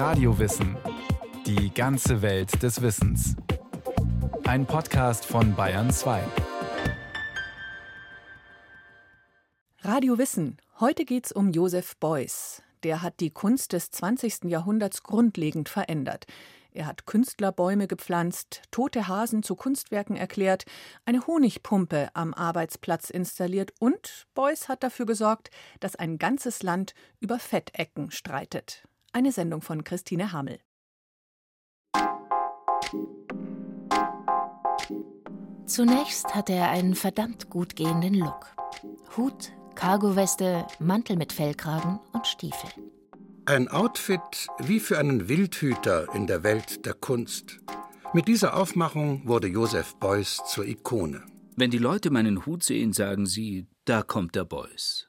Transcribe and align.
Radiowissen. 0.00 0.78
Die 1.44 1.74
ganze 1.74 2.22
Welt 2.22 2.62
des 2.62 2.80
Wissens. 2.80 3.36
Ein 4.44 4.64
Podcast 4.64 5.26
von 5.26 5.54
Bayern 5.54 5.90
2. 5.90 6.22
Radio 9.82 10.16
Wissen. 10.16 10.56
Heute 10.80 11.04
geht's 11.04 11.32
um 11.32 11.50
Joseph 11.50 11.98
Beuys. 11.98 12.62
Der 12.82 13.02
hat 13.02 13.20
die 13.20 13.28
Kunst 13.28 13.74
des 13.74 13.90
20. 13.90 14.44
Jahrhunderts 14.44 15.02
grundlegend 15.02 15.68
verändert. 15.68 16.24
Er 16.72 16.86
hat 16.86 17.04
Künstlerbäume 17.04 17.86
gepflanzt, 17.86 18.62
tote 18.70 19.06
Hasen 19.06 19.42
zu 19.42 19.54
Kunstwerken 19.54 20.16
erklärt, 20.16 20.64
eine 21.04 21.26
Honigpumpe 21.26 22.08
am 22.14 22.32
Arbeitsplatz 22.32 23.10
installiert 23.10 23.74
und 23.80 24.28
Beuys 24.32 24.70
hat 24.70 24.82
dafür 24.82 25.04
gesorgt, 25.04 25.50
dass 25.78 25.94
ein 25.94 26.16
ganzes 26.16 26.62
Land 26.62 26.94
über 27.20 27.38
Fettecken 27.38 28.10
streitet. 28.10 28.84
Eine 29.12 29.32
Sendung 29.32 29.60
von 29.60 29.82
Christine 29.82 30.32
Hamel. 30.32 30.60
Zunächst 35.66 36.34
hatte 36.34 36.52
er 36.52 36.70
einen 36.70 36.94
verdammt 36.94 37.50
gut 37.50 37.74
gehenden 37.74 38.14
Look. 38.14 38.46
Hut, 39.16 39.52
Cargoweste, 39.74 40.66
Mantel 40.78 41.16
mit 41.16 41.32
Fellkragen 41.32 41.98
und 42.12 42.26
Stiefel. 42.26 42.70
Ein 43.46 43.68
Outfit 43.68 44.46
wie 44.58 44.78
für 44.78 44.98
einen 44.98 45.28
Wildhüter 45.28 46.14
in 46.14 46.28
der 46.28 46.44
Welt 46.44 46.86
der 46.86 46.94
Kunst. 46.94 47.60
Mit 48.12 48.28
dieser 48.28 48.56
Aufmachung 48.56 49.26
wurde 49.26 49.48
Joseph 49.48 49.96
Beuys 49.96 50.40
zur 50.46 50.66
Ikone. 50.66 51.22
Wenn 51.56 51.70
die 51.70 51.78
Leute 51.78 52.10
meinen 52.10 52.46
Hut 52.46 52.62
sehen, 52.62 52.92
sagen 52.92 53.26
sie, 53.26 53.66
da 53.84 54.02
kommt 54.02 54.34
der 54.36 54.44
Beuys. 54.44 55.08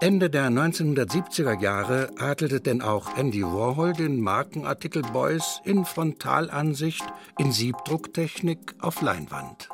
Ende 0.00 0.30
der 0.30 0.48
1970er 0.48 1.60
Jahre 1.60 2.10
adelte 2.18 2.60
denn 2.60 2.82
auch 2.82 3.16
Andy 3.16 3.42
Warhol 3.42 3.94
den 3.94 4.20
Markenartikel 4.20 5.02
Beuys 5.02 5.60
in 5.64 5.84
Frontalansicht, 5.84 7.02
in 7.36 7.50
Siebdrucktechnik 7.50 8.76
auf 8.80 9.02
Leinwand. 9.02 9.68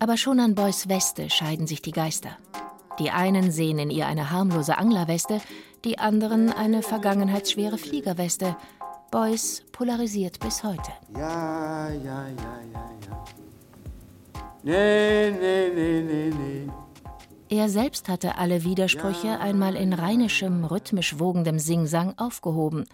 Aber 0.00 0.16
schon 0.16 0.40
an 0.40 0.56
Beuys 0.56 0.88
Weste 0.88 1.30
scheiden 1.30 1.68
sich 1.68 1.80
die 1.80 1.92
Geister. 1.92 2.36
Die 2.98 3.10
einen 3.10 3.52
sehen 3.52 3.78
in 3.78 3.90
ihr 3.90 4.08
eine 4.08 4.32
harmlose 4.32 4.78
Anglerweste, 4.78 5.40
die 5.84 5.96
anderen 6.00 6.52
eine 6.52 6.82
vergangenheitsschwere 6.82 7.78
Fliegerweste. 7.78 8.56
Beuys 9.12 9.62
polarisiert 9.70 10.40
bis 10.40 10.64
heute. 10.64 10.90
Ja, 11.14 11.88
ja, 11.88 12.26
ja, 12.26 12.58
ja, 12.72 12.90
ja. 13.06 13.24
Nee, 14.64 15.30
nee, 15.30 15.70
nee, 15.72 16.02
nee, 16.02 16.32
nee. 16.36 16.81
Er 17.52 17.68
selbst 17.68 18.08
hatte 18.08 18.38
alle 18.38 18.64
Widersprüche 18.64 19.38
einmal 19.38 19.76
in 19.76 19.92
rheinischem, 19.92 20.64
rhythmisch 20.64 21.18
wogendem 21.18 21.58
Singsang 21.58 22.16
aufgehoben. 22.16 22.86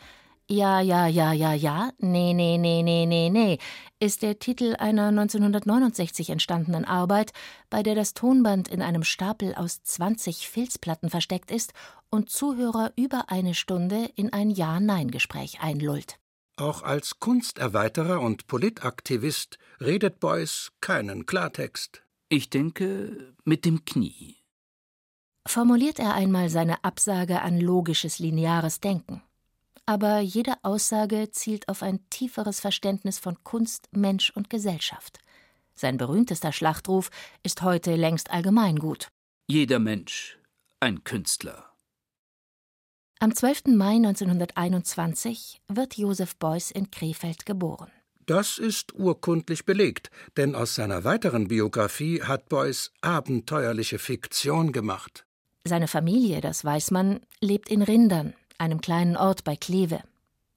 Ja, 0.48 0.80
ja, 0.80 1.06
ja, 1.06 1.32
ja, 1.32 1.52
ja, 1.52 1.92
nee, 1.98 2.34
nee, 2.34 2.58
nee, 2.58 2.82
nee, 2.82 3.06
nee, 3.06 3.30
nee, 3.30 3.58
ist 4.00 4.22
der 4.22 4.40
Titel 4.40 4.74
einer 4.74 5.08
1969 5.10 6.30
entstandenen 6.30 6.84
Arbeit, 6.84 7.30
bei 7.70 7.84
der 7.84 7.94
das 7.94 8.14
Tonband 8.14 8.66
in 8.66 8.82
einem 8.82 9.04
Stapel 9.04 9.54
aus 9.54 9.84
20 9.84 10.48
Filzplatten 10.48 11.08
versteckt 11.08 11.52
ist 11.52 11.72
und 12.10 12.28
Zuhörer 12.28 12.90
über 12.96 13.26
eine 13.28 13.54
Stunde 13.54 14.10
in 14.16 14.32
ein 14.32 14.50
Ja-Nein-Gespräch 14.50 15.60
einlullt. 15.60 16.18
Auch 16.56 16.82
als 16.82 17.20
Kunsterweiterer 17.20 18.20
und 18.20 18.48
Politaktivist 18.48 19.56
redet 19.80 20.18
Beuys 20.18 20.72
keinen 20.80 21.26
Klartext. 21.26 22.02
Ich 22.28 22.50
denke 22.50 23.36
mit 23.44 23.64
dem 23.64 23.84
Knie. 23.84 24.37
Formuliert 25.48 25.98
er 25.98 26.14
einmal 26.14 26.48
seine 26.50 26.84
Absage 26.84 27.42
an 27.42 27.58
logisches 27.60 28.18
lineares 28.18 28.80
Denken 28.80 29.22
aber 29.88 30.20
jede 30.20 30.52
Aussage 30.64 31.30
zielt 31.30 31.66
auf 31.70 31.82
ein 31.82 32.00
tieferes 32.10 32.60
Verständnis 32.60 33.18
von 33.18 33.42
Kunst, 33.42 33.88
Mensch 33.90 34.28
und 34.28 34.50
Gesellschaft. 34.50 35.18
Sein 35.74 35.96
berühmtester 35.96 36.52
Schlachtruf 36.52 37.08
ist 37.42 37.62
heute 37.62 37.96
längst 37.96 38.30
allgemeingut. 38.30 39.08
Jeder 39.46 39.78
Mensch 39.78 40.38
ein 40.80 41.04
Künstler. 41.04 41.72
Am 43.18 43.34
12. 43.34 43.68
Mai 43.68 43.94
1921 43.94 45.62
wird 45.68 45.96
Josef 45.96 46.36
Beuys 46.36 46.70
in 46.70 46.90
Krefeld 46.90 47.46
geboren. 47.46 47.90
Das 48.26 48.58
ist 48.58 48.94
urkundlich 48.94 49.64
belegt, 49.64 50.10
denn 50.36 50.54
aus 50.54 50.74
seiner 50.74 51.04
weiteren 51.04 51.48
Biografie 51.48 52.22
hat 52.22 52.50
Beuys 52.50 52.92
abenteuerliche 53.00 53.98
Fiktion 53.98 54.72
gemacht. 54.72 55.24
Seine 55.64 55.88
Familie, 55.88 56.40
das 56.40 56.64
weiß 56.64 56.90
man, 56.90 57.20
lebt 57.40 57.68
in 57.68 57.82
Rindern, 57.82 58.34
einem 58.58 58.80
kleinen 58.80 59.16
Ort 59.16 59.44
bei 59.44 59.56
Kleve. 59.56 60.00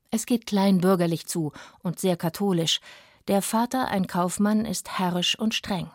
Es 0.10 0.26
geht 0.26 0.46
kleinbürgerlich 0.46 1.26
zu 1.28 1.54
und 1.80 2.00
sehr 2.00 2.18
katholisch. 2.18 2.80
Der 3.28 3.42
Vater, 3.42 3.88
ein 3.88 4.08
Kaufmann, 4.08 4.66
ist 4.66 5.00
herrisch 5.00 5.38
und 5.38 5.54
streng. 5.54 5.90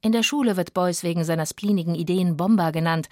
In 0.00 0.12
der 0.12 0.22
Schule 0.22 0.56
wird 0.56 0.74
Beuys 0.74 1.02
wegen 1.02 1.24
seiner 1.24 1.46
splinigen 1.46 1.94
Ideen 1.94 2.36
Bomber 2.36 2.72
genannt. 2.72 3.08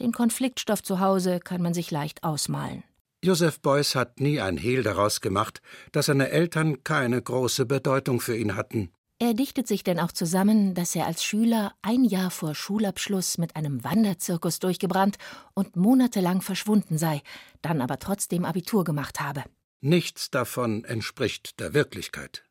Den 0.00 0.12
Konfliktstoff 0.12 0.82
zu 0.82 1.00
Hause 1.00 1.40
kann 1.40 1.60
man 1.60 1.74
sich 1.74 1.90
leicht 1.90 2.24
ausmalen. 2.24 2.84
Joseph 3.24 3.60
Beuys 3.60 3.94
hat 3.94 4.18
nie 4.18 4.40
ein 4.40 4.56
Hehl 4.56 4.82
daraus 4.82 5.20
gemacht, 5.20 5.62
dass 5.92 6.06
seine 6.06 6.30
Eltern 6.30 6.82
keine 6.82 7.20
große 7.20 7.66
Bedeutung 7.66 8.20
für 8.20 8.36
ihn 8.36 8.56
hatten. 8.56 8.90
Er 9.22 9.34
dichtet 9.34 9.68
sich 9.68 9.84
denn 9.84 10.00
auch 10.00 10.10
zusammen, 10.10 10.74
dass 10.74 10.96
er 10.96 11.06
als 11.06 11.22
Schüler 11.22 11.76
ein 11.80 12.02
Jahr 12.02 12.32
vor 12.32 12.56
Schulabschluss 12.56 13.38
mit 13.38 13.54
einem 13.54 13.84
Wanderzirkus 13.84 14.58
durchgebrannt 14.58 15.16
und 15.54 15.76
monatelang 15.76 16.42
verschwunden 16.42 16.98
sei, 16.98 17.22
dann 17.60 17.80
aber 17.80 18.00
trotzdem 18.00 18.44
Abitur 18.44 18.82
gemacht 18.82 19.20
habe. 19.20 19.44
Nichts 19.80 20.32
davon 20.32 20.82
entspricht 20.84 21.60
der 21.60 21.72
Wirklichkeit. 21.72 22.42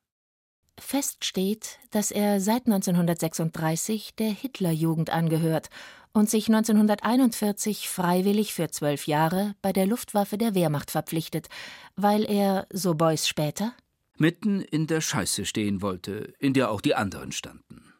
Fest 0.79 1.25
steht, 1.25 1.77
dass 1.89 2.09
er 2.09 2.39
seit 2.39 2.67
1936 2.67 4.15
der 4.15 4.31
Hitlerjugend 4.31 5.09
angehört 5.09 5.69
und 6.13 6.29
sich 6.29 6.47
1941 6.47 7.89
freiwillig 7.89 8.53
für 8.53 8.69
zwölf 8.69 9.07
Jahre 9.07 9.55
bei 9.61 9.73
der 9.73 9.87
Luftwaffe 9.87 10.37
der 10.37 10.55
Wehrmacht 10.55 10.89
verpflichtet, 10.89 11.49
weil 11.97 12.23
er, 12.23 12.65
so 12.71 12.95
Beuys 12.95 13.27
später, 13.27 13.73
mitten 14.17 14.61
in 14.61 14.87
der 14.87 15.01
Scheiße 15.01 15.45
stehen 15.45 15.81
wollte, 15.81 16.33
in 16.39 16.53
der 16.53 16.71
auch 16.71 16.81
die 16.81 16.95
anderen 16.95 17.31
standen. 17.31 17.93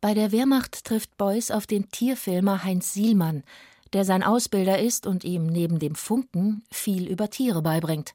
Bei 0.00 0.14
der 0.14 0.32
Wehrmacht 0.32 0.84
trifft 0.84 1.16
Beuys 1.16 1.50
auf 1.50 1.66
den 1.66 1.88
Tierfilmer 1.90 2.64
Heinz 2.64 2.92
Sielmann, 2.92 3.42
der 3.92 4.04
sein 4.04 4.22
Ausbilder 4.22 4.78
ist 4.78 5.06
und 5.06 5.24
ihm 5.24 5.46
neben 5.46 5.78
dem 5.78 5.94
Funken 5.94 6.64
viel 6.70 7.08
über 7.08 7.30
Tiere 7.30 7.62
beibringt. 7.62 8.14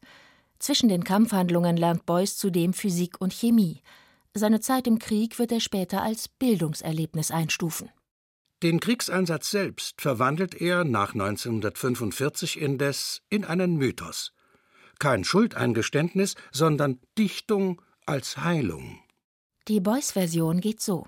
Zwischen 0.59 0.89
den 0.89 1.03
Kampfhandlungen 1.03 1.77
lernt 1.77 2.05
Beuys 2.05 2.37
zudem 2.37 2.73
Physik 2.73 3.19
und 3.19 3.33
Chemie. 3.33 3.81
Seine 4.33 4.59
Zeit 4.59 4.87
im 4.87 4.99
Krieg 4.99 5.39
wird 5.39 5.51
er 5.51 5.59
später 5.59 6.01
als 6.01 6.27
Bildungserlebnis 6.27 7.31
einstufen. 7.31 7.89
Den 8.63 8.79
Kriegseinsatz 8.79 9.49
selbst 9.49 9.99
verwandelt 10.01 10.53
er 10.53 10.83
nach 10.83 11.13
1945 11.13 12.61
indes 12.61 13.21
in 13.29 13.43
einen 13.43 13.75
Mythos 13.75 14.33
kein 15.01 15.25
Schuldeingeständnis, 15.25 16.35
sondern 16.51 16.99
Dichtung 17.17 17.81
als 18.05 18.37
Heilung. 18.37 18.99
Die 19.67 19.81
Beuys-Version 19.81 20.61
geht 20.61 20.79
so. 20.79 21.07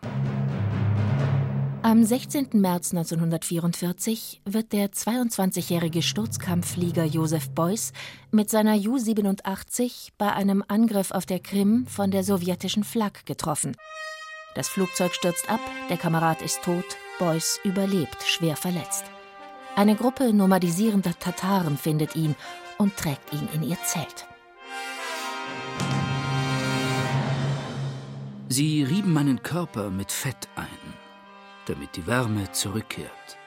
Am 1.83 2.03
16. 2.03 2.49
März 2.53 2.91
1944 2.93 4.41
wird 4.45 4.73
der 4.73 4.91
22-jährige 4.91 6.01
Sturzkampfflieger 6.01 7.03
Josef 7.03 7.49
Beuys 7.51 7.93
mit 8.31 8.49
seiner 8.49 8.73
Ju-87 8.73 10.09
bei 10.17 10.33
einem 10.33 10.63
Angriff 10.67 11.11
auf 11.11 11.25
der 11.25 11.39
Krim 11.39 11.85
von 11.85 12.09
der 12.09 12.23
sowjetischen 12.23 12.83
Flak 12.83 13.25
getroffen. 13.25 13.75
Das 14.55 14.69
Flugzeug 14.69 15.13
stürzt 15.13 15.49
ab, 15.49 15.59
der 15.89 15.97
Kamerad 15.97 16.41
ist 16.41 16.63
tot, 16.63 16.85
Beuys 17.19 17.59
überlebt, 17.63 18.23
schwer 18.23 18.55
verletzt. 18.55 19.03
Eine 19.75 19.95
Gruppe 19.95 20.33
nomadisierender 20.33 21.17
Tataren 21.19 21.77
findet 21.77 22.15
ihn 22.15 22.35
und 22.77 22.95
trägt 22.97 23.33
ihn 23.33 23.47
in 23.53 23.63
ihr 23.63 23.77
Zelt. 23.83 24.27
Sie 28.49 28.83
rieben 28.83 29.13
meinen 29.13 29.41
Körper 29.41 29.89
mit 29.89 30.11
Fett 30.11 30.47
ein, 30.55 30.93
damit 31.65 31.95
die 31.95 32.05
Wärme 32.05 32.51
zurückkehrt, 32.51 33.37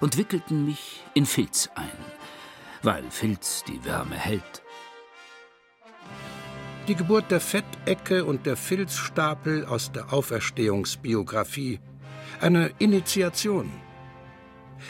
und 0.00 0.18
wickelten 0.18 0.66
mich 0.66 1.02
in 1.14 1.24
Filz 1.24 1.70
ein, 1.74 2.04
weil 2.82 3.04
Filz 3.10 3.64
die 3.64 3.82
Wärme 3.84 4.16
hält. 4.16 4.62
Die 6.88 6.96
Geburt 6.96 7.30
der 7.30 7.40
Fettecke 7.40 8.24
und 8.24 8.44
der 8.44 8.56
Filzstapel 8.56 9.64
aus 9.64 9.92
der 9.92 10.12
Auferstehungsbiografie. 10.12 11.80
Eine 12.40 12.72
Initiation. 12.80 13.70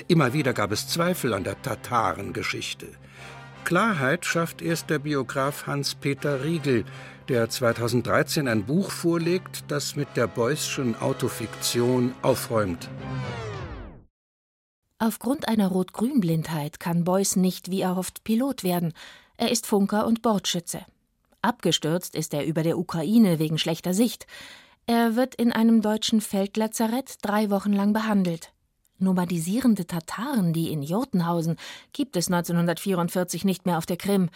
Immer 0.08 0.32
wieder 0.32 0.54
gab 0.54 0.72
es 0.72 0.88
Zweifel 0.88 1.34
an 1.34 1.44
der 1.44 1.60
Tatarengeschichte. 1.60 2.88
Klarheit 3.64 4.24
schafft 4.24 4.62
erst 4.62 4.90
der 4.90 4.98
Biograf 4.98 5.66
Hans-Peter 5.66 6.44
Riegel, 6.44 6.84
der 7.28 7.48
2013 7.48 8.48
ein 8.48 8.64
Buch 8.64 8.90
vorlegt, 8.90 9.64
das 9.68 9.96
mit 9.96 10.08
der 10.16 10.26
Beuyschen 10.26 10.96
Autofiktion 10.96 12.14
aufräumt. 12.22 12.88
Aufgrund 14.98 15.48
einer 15.48 15.68
Rot-Grün-Blindheit 15.68 16.78
kann 16.78 17.04
Beuys 17.04 17.36
nicht 17.36 17.70
wie 17.70 17.80
erhofft 17.80 18.22
Pilot 18.22 18.62
werden. 18.62 18.92
Er 19.36 19.50
ist 19.50 19.66
Funker 19.66 20.06
und 20.06 20.22
Bordschütze. 20.22 20.86
Abgestürzt 21.40 22.14
ist 22.14 22.34
er 22.34 22.46
über 22.46 22.62
der 22.62 22.78
Ukraine 22.78 23.40
wegen 23.40 23.58
schlechter 23.58 23.94
Sicht. 23.94 24.26
Er 24.86 25.16
wird 25.16 25.34
in 25.34 25.52
einem 25.52 25.82
deutschen 25.82 26.20
Feldlazarett 26.20 27.16
drei 27.22 27.50
Wochen 27.50 27.72
lang 27.72 27.92
behandelt. 27.92 28.52
Nomadisierende 29.02 29.86
Tataren, 29.86 30.52
die 30.52 30.72
in 30.72 30.82
Jotunhausen, 30.82 31.56
gibt 31.92 32.16
es 32.16 32.28
1944 32.28 33.44
nicht 33.44 33.66
mehr 33.66 33.78
auf 33.78 33.86
der 33.86 33.96
Krim. 33.96 34.30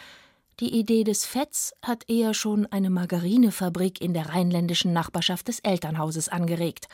Die 0.60 0.78
Idee 0.78 1.04
des 1.04 1.24
Fetts 1.24 1.74
hat 1.82 2.08
eher 2.08 2.34
schon 2.34 2.66
eine 2.66 2.90
Margarinefabrik 2.90 4.00
in 4.00 4.14
der 4.14 4.30
rheinländischen 4.30 4.92
Nachbarschaft 4.92 5.48
des 5.48 5.60
Elternhauses 5.60 6.28
angeregt. 6.28 6.88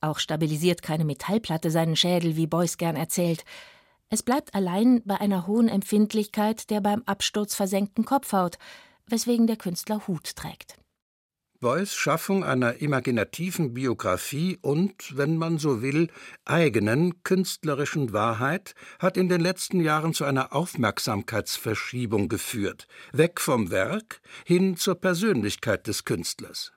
Auch 0.00 0.18
stabilisiert 0.18 0.82
keine 0.82 1.04
Metallplatte 1.04 1.70
seinen 1.70 1.96
Schädel, 1.96 2.36
wie 2.36 2.46
Beuys 2.46 2.76
gern 2.76 2.96
erzählt. 2.96 3.44
Es 4.10 4.22
bleibt 4.22 4.54
allein 4.54 5.02
bei 5.04 5.20
einer 5.20 5.46
hohen 5.46 5.68
Empfindlichkeit 5.68 6.70
der 6.70 6.80
beim 6.80 7.02
Absturz 7.06 7.54
versenkten 7.54 8.04
Kopfhaut, 8.04 8.58
weswegen 9.06 9.46
der 9.46 9.56
Künstler 9.56 10.06
Hut 10.06 10.36
trägt. 10.36 10.76
Beuys 11.64 11.94
Schaffung 11.94 12.44
einer 12.44 12.82
imaginativen 12.82 13.72
Biografie 13.72 14.58
und, 14.60 15.16
wenn 15.16 15.38
man 15.38 15.56
so 15.56 15.80
will, 15.80 16.10
eigenen 16.44 17.22
künstlerischen 17.22 18.12
Wahrheit 18.12 18.74
hat 18.98 19.16
in 19.16 19.30
den 19.30 19.40
letzten 19.40 19.80
Jahren 19.80 20.12
zu 20.12 20.26
einer 20.26 20.54
Aufmerksamkeitsverschiebung 20.54 22.28
geführt, 22.28 22.86
weg 23.14 23.40
vom 23.40 23.70
Werk 23.70 24.20
hin 24.44 24.76
zur 24.76 24.96
Persönlichkeit 24.96 25.86
des 25.86 26.04
Künstlers. 26.04 26.74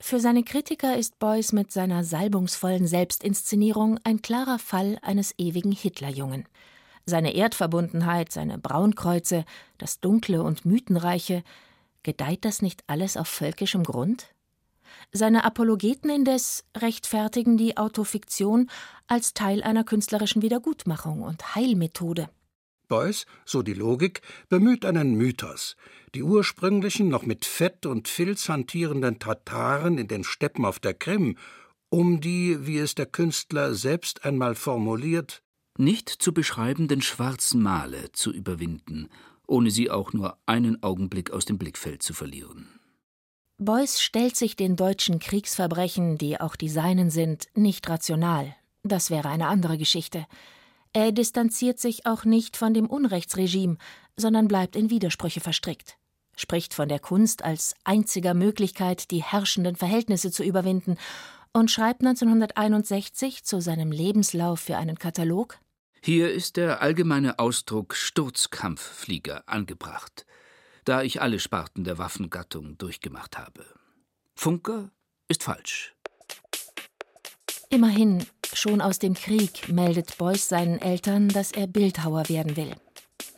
Für 0.00 0.20
seine 0.20 0.44
Kritiker 0.44 0.96
ist 0.96 1.18
Beuys 1.18 1.50
mit 1.50 1.72
seiner 1.72 2.04
salbungsvollen 2.04 2.86
Selbstinszenierung 2.86 3.98
ein 4.04 4.22
klarer 4.22 4.60
Fall 4.60 5.00
eines 5.02 5.34
ewigen 5.36 5.72
Hitlerjungen. 5.72 6.46
Seine 7.06 7.34
Erdverbundenheit, 7.34 8.30
seine 8.30 8.58
Braunkreuze, 8.58 9.44
das 9.78 9.98
Dunkle 9.98 10.44
und 10.44 10.64
Mythenreiche, 10.64 11.42
gedeiht 12.02 12.44
das 12.44 12.62
nicht 12.62 12.84
alles 12.86 13.16
auf 13.16 13.28
völkischem 13.28 13.84
Grund? 13.84 14.34
Seine 15.12 15.44
Apologeten 15.44 16.10
indes 16.10 16.64
rechtfertigen 16.76 17.56
die 17.56 17.76
Autofiktion 17.76 18.70
als 19.06 19.34
Teil 19.34 19.62
einer 19.62 19.84
künstlerischen 19.84 20.42
Wiedergutmachung 20.42 21.22
und 21.22 21.54
Heilmethode. 21.54 22.28
Beuys, 22.88 23.24
so 23.46 23.62
die 23.62 23.74
Logik, 23.74 24.20
bemüht 24.48 24.84
einen 24.84 25.14
Mythos. 25.14 25.76
Die 26.14 26.22
ursprünglichen, 26.22 27.08
noch 27.08 27.24
mit 27.24 27.46
Fett 27.46 27.86
und 27.86 28.06
Filz 28.06 28.48
hantierenden 28.50 29.18
Tataren 29.18 29.96
in 29.96 30.08
den 30.08 30.24
Steppen 30.24 30.66
auf 30.66 30.78
der 30.78 30.92
Krim, 30.92 31.38
um 31.88 32.20
die, 32.20 32.66
wie 32.66 32.78
es 32.78 32.94
der 32.94 33.06
Künstler 33.06 33.74
selbst 33.74 34.24
einmal 34.24 34.54
formuliert, 34.54 35.42
nicht 35.78 36.10
zu 36.10 36.34
beschreibenden 36.34 37.00
schwarzen 37.00 37.62
Male 37.62 38.12
zu 38.12 38.30
überwinden, 38.30 39.08
ohne 39.52 39.70
sie 39.70 39.90
auch 39.90 40.14
nur 40.14 40.38
einen 40.46 40.82
Augenblick 40.82 41.30
aus 41.30 41.44
dem 41.44 41.58
Blickfeld 41.58 42.02
zu 42.02 42.14
verlieren. 42.14 42.80
Beuys 43.58 44.00
stellt 44.00 44.34
sich 44.34 44.56
den 44.56 44.76
deutschen 44.76 45.18
Kriegsverbrechen, 45.18 46.16
die 46.16 46.40
auch 46.40 46.56
die 46.56 46.70
seinen 46.70 47.10
sind, 47.10 47.46
nicht 47.54 47.86
rational. 47.88 48.56
Das 48.82 49.10
wäre 49.10 49.28
eine 49.28 49.48
andere 49.48 49.76
Geschichte. 49.76 50.24
Er 50.94 51.12
distanziert 51.12 51.78
sich 51.78 52.06
auch 52.06 52.24
nicht 52.24 52.56
von 52.56 52.72
dem 52.72 52.86
Unrechtsregime, 52.86 53.76
sondern 54.16 54.48
bleibt 54.48 54.74
in 54.74 54.88
Widersprüche 54.88 55.40
verstrickt, 55.40 55.98
spricht 56.34 56.72
von 56.72 56.88
der 56.88 56.98
Kunst 56.98 57.44
als 57.44 57.74
einziger 57.84 58.32
Möglichkeit, 58.32 59.10
die 59.10 59.22
herrschenden 59.22 59.76
Verhältnisse 59.76 60.30
zu 60.30 60.42
überwinden 60.42 60.96
und 61.52 61.70
schreibt 61.70 62.00
1961 62.00 63.44
zu 63.44 63.60
seinem 63.60 63.92
Lebenslauf 63.92 64.60
für 64.60 64.78
einen 64.78 64.98
Katalog 64.98 65.58
Hier 66.04 66.32
ist 66.32 66.56
der 66.56 66.82
allgemeine 66.82 67.38
Ausdruck 67.38 67.94
Sturzkampfflieger 67.94 69.44
angebracht, 69.46 70.26
da 70.84 71.04
ich 71.04 71.22
alle 71.22 71.38
Sparten 71.38 71.84
der 71.84 71.96
Waffengattung 71.96 72.76
durchgemacht 72.76 73.38
habe. 73.38 73.64
Funker 74.34 74.90
ist 75.28 75.44
falsch. 75.44 75.94
Immerhin, 77.70 78.26
schon 78.52 78.80
aus 78.80 78.98
dem 78.98 79.14
Krieg 79.14 79.68
meldet 79.68 80.18
Beuys 80.18 80.48
seinen 80.48 80.80
Eltern, 80.80 81.28
dass 81.28 81.52
er 81.52 81.68
Bildhauer 81.68 82.28
werden 82.28 82.56
will. 82.56 82.74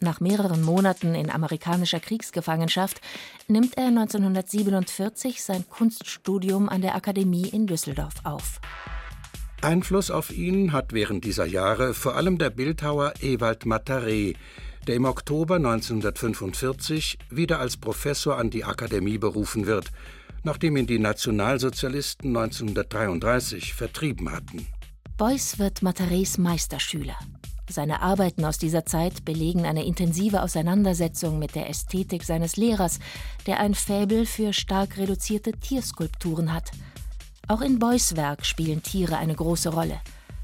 Nach 0.01 0.21
mehreren 0.21 0.63
Monaten 0.63 1.15
in 1.15 1.29
amerikanischer 1.29 2.01
Kriegsgefangenschaft 2.01 3.03
nimmt 3.47 3.77
er 3.77 3.89
1947 3.89 5.43
sein 5.43 5.69
Kunststudium 5.69 6.71
an 6.71 6.81
der 6.81 6.95
Akademie 6.95 7.47
in 7.47 7.67
Düsseldorf 7.67 8.15
auf. 8.25 8.59
Einfluss 9.65 10.11
auf 10.11 10.31
ihn 10.31 10.73
hat 10.73 10.93
während 10.93 11.25
dieser 11.25 11.47
Jahre 11.47 11.95
vor 11.95 12.17
allem 12.17 12.39
der 12.39 12.51
Bildhauer 12.51 13.15
Ewald 13.21 13.65
Mataré, 13.65 14.37
der 14.87 14.95
im 14.95 15.05
Oktober 15.07 15.57
1945 15.57 17.19
wieder 17.31 17.59
als 17.59 17.77
Professor 17.77 18.39
an 18.39 18.51
die 18.51 18.65
Akademie 18.65 19.19
berufen 19.19 19.67
wird– 19.67 19.91
nachdem 20.45 20.77
ihn 20.77 20.87
die 20.87 20.99
Nationalsozialisten 20.99 22.37
1933 22.37 23.75
vertrieben 23.75 24.31
hatten. 24.31 24.67
Beuys 25.17 25.59
wird 25.59 25.81
Matarés 25.81 26.41
Meisterschüler. 26.41 27.17
Seine 27.69 28.03
Arbeiten 28.03 28.45
aus 28.45 28.59
dieser 28.59 28.85
Zeit 28.85 29.25
belegen 29.25 29.65
eine 29.65 29.87
intensive 29.87 30.43
Auseinandersetzung 30.43 31.39
mit 31.39 31.55
der 31.55 31.71
Ästhetik 31.71 32.23
seines 32.23 32.57
Lehrers, 32.57 33.01
der 33.47 33.59
ein 33.59 33.75
Faible 33.75 34.27
für 34.27 34.53
stark 34.53 34.99
reduzierte 34.99 35.53
Tierskulpturen 35.53 36.53
hat. 36.53 36.73
Auch 37.46 37.61
in 37.61 37.79
Beuys 37.79 38.17
Werk 38.17 38.46
spielen 38.46 38.82
Tiere 38.82 39.19
eine 39.19 39.35
große 39.35 39.69
Rolle. 39.69 40.00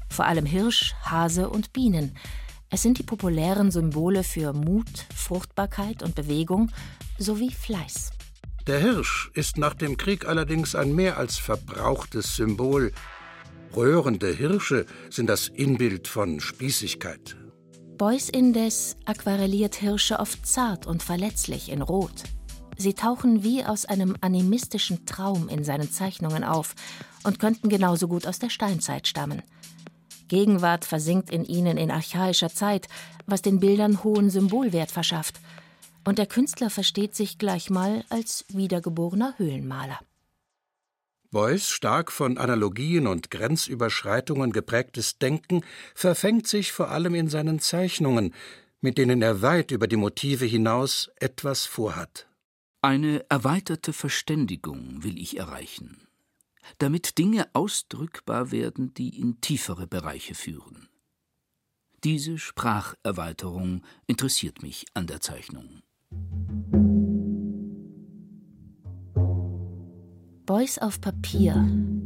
Vor 0.09 0.25
allem 0.25 0.45
Hirsch, 0.45 0.93
Hase 1.03 1.49
und 1.49 1.73
Bienen. 1.73 2.15
Es 2.69 2.83
sind 2.83 2.99
die 2.99 3.03
populären 3.03 3.71
Symbole 3.71 4.23
für 4.23 4.53
Mut, 4.53 5.05
Fruchtbarkeit 5.15 6.03
und 6.03 6.15
Bewegung 6.15 6.71
sowie 7.17 7.51
Fleiß. 7.51 8.11
Der 8.67 8.79
Hirsch 8.79 9.31
ist 9.33 9.57
nach 9.57 9.73
dem 9.73 9.97
Krieg 9.97 10.27
allerdings 10.27 10.75
ein 10.75 10.93
mehr 10.93 11.17
als 11.17 11.37
verbrauchtes 11.37 12.35
Symbol. 12.35 12.91
Röhrende 13.75 14.31
Hirsche 14.31 14.85
sind 15.09 15.27
das 15.27 15.47
Inbild 15.47 16.07
von 16.07 16.39
Spießigkeit. 16.39 17.35
Beuys 17.97 18.29
indes 18.29 18.95
aquarelliert 19.05 19.75
Hirsche 19.75 20.19
oft 20.19 20.45
zart 20.45 20.85
und 20.85 21.01
verletzlich 21.01 21.71
in 21.71 21.81
Rot. 21.81 22.23
Sie 22.81 22.93
tauchen 22.93 23.43
wie 23.43 23.63
aus 23.63 23.85
einem 23.85 24.17
animistischen 24.21 25.05
Traum 25.05 25.47
in 25.47 25.63
seinen 25.63 25.91
Zeichnungen 25.91 26.43
auf 26.43 26.75
und 27.23 27.39
könnten 27.39 27.69
genauso 27.69 28.07
gut 28.07 28.27
aus 28.27 28.39
der 28.39 28.49
Steinzeit 28.49 29.07
stammen. 29.07 29.41
Gegenwart 30.27 30.85
versinkt 30.85 31.29
in 31.29 31.45
ihnen 31.45 31.77
in 31.77 31.91
archaischer 31.91 32.49
Zeit, 32.49 32.87
was 33.25 33.41
den 33.41 33.59
Bildern 33.59 34.03
hohen 34.03 34.29
Symbolwert 34.29 34.91
verschafft– 34.91 35.39
und 36.03 36.17
der 36.17 36.25
Künstler 36.25 36.69
versteht 36.69 37.15
sich 37.15 37.37
gleich 37.37 37.69
mal 37.69 38.03
als 38.09 38.45
wiedergeborener 38.49 39.35
Höhlenmaler. 39.37 39.99
Beuys 41.31 41.69
stark 41.69 42.11
von 42.11 42.37
Analogien 42.37 43.07
und 43.07 43.31
Grenzüberschreitungen 43.31 44.51
geprägtes 44.51 45.17
Denken 45.17 45.63
verfängt 45.95 46.47
sich 46.47 46.73
vor 46.73 46.89
allem 46.89 47.15
in 47.15 47.29
seinen 47.29 47.59
Zeichnungen, 47.59 48.33
mit 48.81 48.97
denen 48.97 49.21
er 49.21 49.41
weit 49.41 49.71
über 49.71 49.87
die 49.87 49.95
Motive 49.95 50.45
hinaus 50.45 51.09
etwas 51.17 51.65
vorhat. 51.65 52.27
Eine 52.83 53.29
erweiterte 53.29 53.93
Verständigung 53.93 55.03
will 55.03 55.19
ich 55.19 55.37
erreichen, 55.37 56.07
damit 56.79 57.19
Dinge 57.19 57.47
ausdrückbar 57.53 58.49
werden, 58.51 58.95
die 58.95 59.19
in 59.19 59.39
tiefere 59.39 59.85
Bereiche 59.85 60.33
führen. 60.33 60.89
Diese 62.03 62.39
Spracherweiterung 62.39 63.83
interessiert 64.07 64.63
mich 64.63 64.87
an 64.95 65.05
der 65.05 65.21
Zeichnung. 65.21 65.83
Beuys 70.47 70.79
auf 70.79 70.99
Papier. 71.01 71.53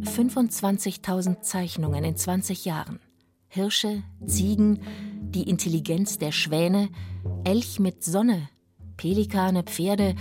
25.000 0.02 1.40
Zeichnungen 1.40 2.04
in 2.04 2.18
20 2.18 2.66
Jahren. 2.66 3.00
Hirsche, 3.48 4.04
Ziegen, 4.28 4.82
die 5.22 5.50
Intelligenz 5.50 6.18
der 6.18 6.34
Schwäne, 6.34 6.90
Elch 7.46 7.80
mit 7.80 8.04
Sonne, 8.04 8.50
Pelikane, 8.98 9.64
Pferde, 9.64 10.16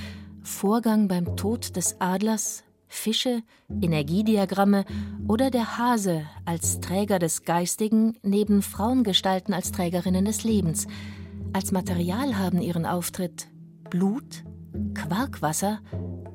Vorgang 0.45 1.09
beim 1.09 1.37
Tod 1.37 1.75
des 1.75 2.01
Adlers, 2.01 2.65
Fische, 2.87 3.43
Energiediagramme 3.81 4.85
oder 5.27 5.51
der 5.51 5.79
Hase 5.79 6.27
als 6.45 6.81
Träger 6.81 7.19
des 7.19 7.45
Geistigen 7.45 8.19
neben 8.23 8.61
Frauengestalten 8.61 9.55
als 9.55 9.73
Trägerinnen 9.73 10.27
des 10.27 10.45
Lebens. 10.45 10.87
Als 11.55 11.73
Material 11.73 12.39
haben 12.39 12.61
ihren 12.61 12.85
Auftritt 12.85 13.49
Blut, 13.89 14.45
Quarkwasser, 14.93 15.81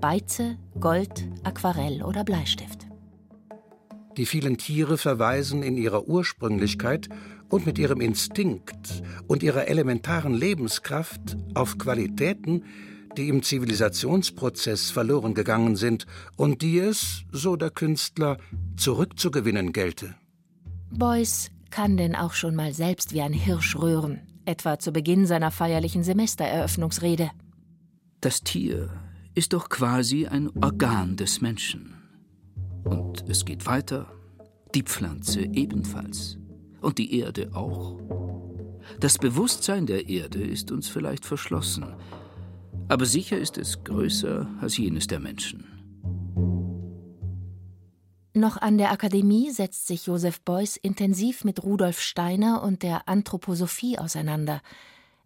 Beize, 0.01 0.58
Gold, 0.80 1.28
Aquarell 1.44 2.01
oder 2.04 2.24
Bleistift. 2.24 2.88
Die 4.18 4.25
vielen 4.25 4.58
Tiere 4.58 4.98
verweisen 4.98 5.62
in 5.62 5.78
ihrer 5.78 6.08
Ursprünglichkeit 6.08 7.10
und 7.48 7.68
mit 7.68 7.78
ihrem 7.78 8.01
Instinkt 8.01 9.04
und 9.28 9.44
ihrer 9.44 9.68
elementaren 9.68 10.34
Lebenskraft 10.34 11.38
auf 11.54 11.78
Qualitäten, 11.78 12.63
die 13.20 13.28
im 13.28 13.44
Zivilisationsprozess 13.44 14.92
verloren 14.92 15.34
gegangen 15.34 15.76
sind 15.76 16.06
und 16.38 16.62
die 16.62 16.80
es, 16.80 17.24
so 17.32 17.58
der 17.58 17.70
Künstler, 17.70 18.38
zurückzugewinnen 18.78 19.74
gelte. 19.74 20.16
Beuys 20.90 21.52
kann 21.70 21.98
denn 21.98 22.16
auch 22.16 22.34
schon 22.34 22.56
mal 22.56 22.74
selbst 22.74 23.14
wie 23.14 23.22
ein 23.22 23.34
Hirsch 23.34 23.76
röhren, 23.76 24.22
etwa 24.46 24.80
zu 24.80 24.94
Beginn 24.94 25.28
seiner 25.28 25.52
feierlichen 25.52 26.04
Semestereröffnungsrede. 26.04 27.30
Das 28.22 28.42
Tier 28.42 28.90
ist 29.36 29.52
doch 29.52 29.68
quasi 29.68 30.26
ein 30.26 30.50
Organ 30.64 31.18
des 31.18 31.42
Menschen. 31.42 31.96
Und 32.86 33.26
es 33.28 33.44
geht 33.44 33.66
weiter, 33.66 34.12
die 34.74 34.84
Pflanze 34.84 35.42
ebenfalls 35.42 36.38
und 36.80 36.98
die 36.98 37.20
Erde 37.20 37.50
auch. 37.54 38.00
Das 39.02 39.18
Bewusstsein 39.18 39.86
der 39.88 40.08
Erde 40.08 40.42
ist 40.42 40.72
uns 40.72 40.88
vielleicht 40.88 41.26
verschlossen, 41.26 41.86
aber 42.89 43.05
sicher 43.05 43.38
ist 43.38 43.58
es 43.58 43.84
größer 43.84 44.48
als 44.60 44.77
jenes 44.77 45.08
der 45.08 45.19
Menschen. 45.19 45.65
Noch 48.34 48.58
an 48.58 48.77
der 48.77 48.91
Akademie 48.91 49.51
setzt 49.51 49.88
sich 49.88 50.08
Josef 50.08 50.41
Beuys 50.41 50.77
intensiv 50.77 51.43
mit 51.43 51.63
Rudolf 51.63 52.00
Steiner 52.00 52.63
und 52.63 52.84
der 52.84 53.08
Anthroposophie 53.08 53.98
auseinander. 53.98 54.62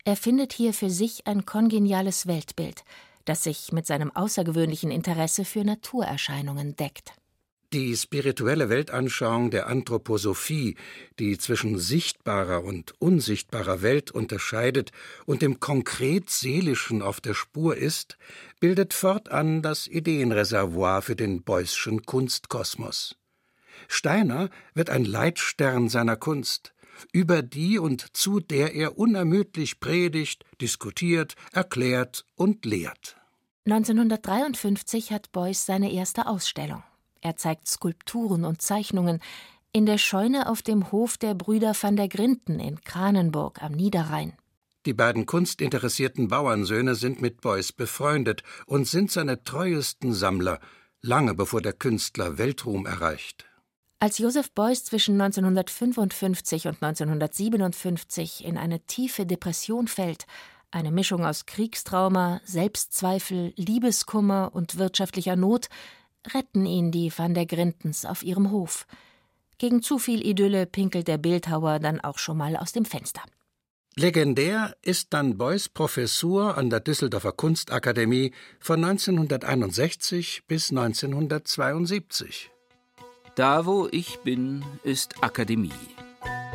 Er 0.05 0.15
findet 0.15 0.53
hier 0.53 0.73
für 0.73 0.89
sich 0.89 1.27
ein 1.27 1.45
kongeniales 1.45 2.27
Weltbild, 2.27 2.83
das 3.25 3.43
sich 3.43 3.71
mit 3.71 3.87
seinem 3.87 4.11
außergewöhnlichen 4.11 4.91
Interesse 4.91 5.45
für 5.45 5.63
Naturerscheinungen 5.63 6.75
deckt. 6.75 7.13
Die 7.73 7.97
spirituelle 7.97 8.69
Weltanschauung 8.69 9.49
der 9.49 9.65
Anthroposophie, 9.65 10.75
die 11.17 11.39
zwischen 11.39 11.79
sichtbarer 11.79 12.63
und 12.63 12.93
unsichtbarer 13.01 13.81
Welt 13.81 14.11
unterscheidet 14.11 14.91
und 15.25 15.41
dem 15.41 15.59
konkret 15.59 16.29
Seelischen 16.29 17.01
auf 17.01 17.19
der 17.19 17.33
Spur 17.33 17.75
ist, 17.75 18.19
bildet 18.59 18.93
fortan 18.93 19.63
das 19.63 19.87
Ideenreservoir 19.87 21.01
für 21.01 21.15
den 21.15 21.41
Beuyschen 21.41 22.05
Kunstkosmos. 22.05 23.15
Steiner 23.87 24.51
wird 24.75 24.91
ein 24.91 25.03
Leitstern 25.03 25.89
seiner 25.89 26.15
Kunst, 26.15 26.75
über 27.11 27.41
die 27.41 27.79
und 27.79 28.15
zu 28.15 28.39
der 28.39 28.75
er 28.75 28.99
unermüdlich 28.99 29.79
predigt, 29.79 30.45
diskutiert, 30.61 31.33
erklärt 31.51 32.23
und 32.35 32.65
lehrt. 32.65 33.17
1953 33.65 35.11
hat 35.11 35.31
Beuys 35.31 35.65
seine 35.65 35.91
erste 35.91 36.27
Ausstellung. 36.27 36.83
Er 37.23 37.37
zeigt 37.37 37.69
Skulpturen 37.69 38.43
und 38.43 38.61
Zeichnungen 38.61 39.21
in 39.71 39.85
der 39.85 39.97
Scheune 39.97 40.49
auf 40.49 40.61
dem 40.61 40.91
Hof 40.91 41.17
der 41.17 41.33
Brüder 41.33 41.73
van 41.79 41.95
der 41.95 42.09
Grinden 42.09 42.59
in 42.59 42.81
Kranenburg 42.81 43.63
am 43.63 43.71
Niederrhein. 43.71 44.33
Die 44.85 44.93
beiden 44.93 45.25
kunstinteressierten 45.25 46.27
Bauernsöhne 46.27 46.95
sind 46.95 47.21
mit 47.21 47.39
Beuys 47.39 47.71
befreundet 47.71 48.43
und 48.65 48.89
sind 48.89 49.09
seine 49.09 49.41
treuesten 49.45 50.13
Sammler, 50.13 50.59
lange 51.01 51.33
bevor 51.33 51.61
der 51.61 51.71
Künstler 51.71 52.37
Weltruhm 52.37 52.85
erreicht. 52.85 53.45
Als 53.99 54.17
Josef 54.17 54.51
Beuys 54.51 54.83
zwischen 54.83 55.13
1955 55.19 56.67
und 56.67 56.83
1957 56.83 58.43
in 58.43 58.57
eine 58.57 58.81
tiefe 58.81 59.25
Depression 59.25 59.87
fällt, 59.87 60.25
eine 60.71 60.91
Mischung 60.91 61.23
aus 61.23 61.45
Kriegstrauma, 61.45 62.41
Selbstzweifel, 62.43 63.53
Liebeskummer 63.55 64.51
und 64.53 64.77
wirtschaftlicher 64.77 65.37
Not, 65.37 65.69
retten 66.33 66.65
ihn 66.65 66.91
die 66.91 67.11
Van 67.15 67.33
der 67.33 67.45
Grintens 67.45 68.05
auf 68.05 68.23
ihrem 68.23 68.51
Hof. 68.51 68.85
Gegen 69.57 69.81
zu 69.81 69.97
viel 69.99 70.25
Idylle 70.25 70.65
pinkelt 70.65 71.07
der 71.07 71.17
Bildhauer 71.17 71.79
dann 71.79 71.99
auch 71.99 72.17
schon 72.17 72.37
mal 72.37 72.55
aus 72.55 72.71
dem 72.71 72.85
Fenster. 72.85 73.21
Legendär 73.95 74.75
ist 74.81 75.13
dann 75.13 75.37
Beuys 75.37 75.69
Professur 75.69 76.57
an 76.57 76.71
der 76.71 76.79
Düsseldorfer 76.79 77.31
Kunstakademie 77.31 78.33
von 78.59 78.83
1961 78.83 80.43
bis 80.47 80.71
1972. 80.71 82.49
Da, 83.35 83.67
wo 83.67 83.87
ich 83.91 84.19
bin, 84.19 84.65
ist 84.83 85.23
Akademie. 85.23 85.71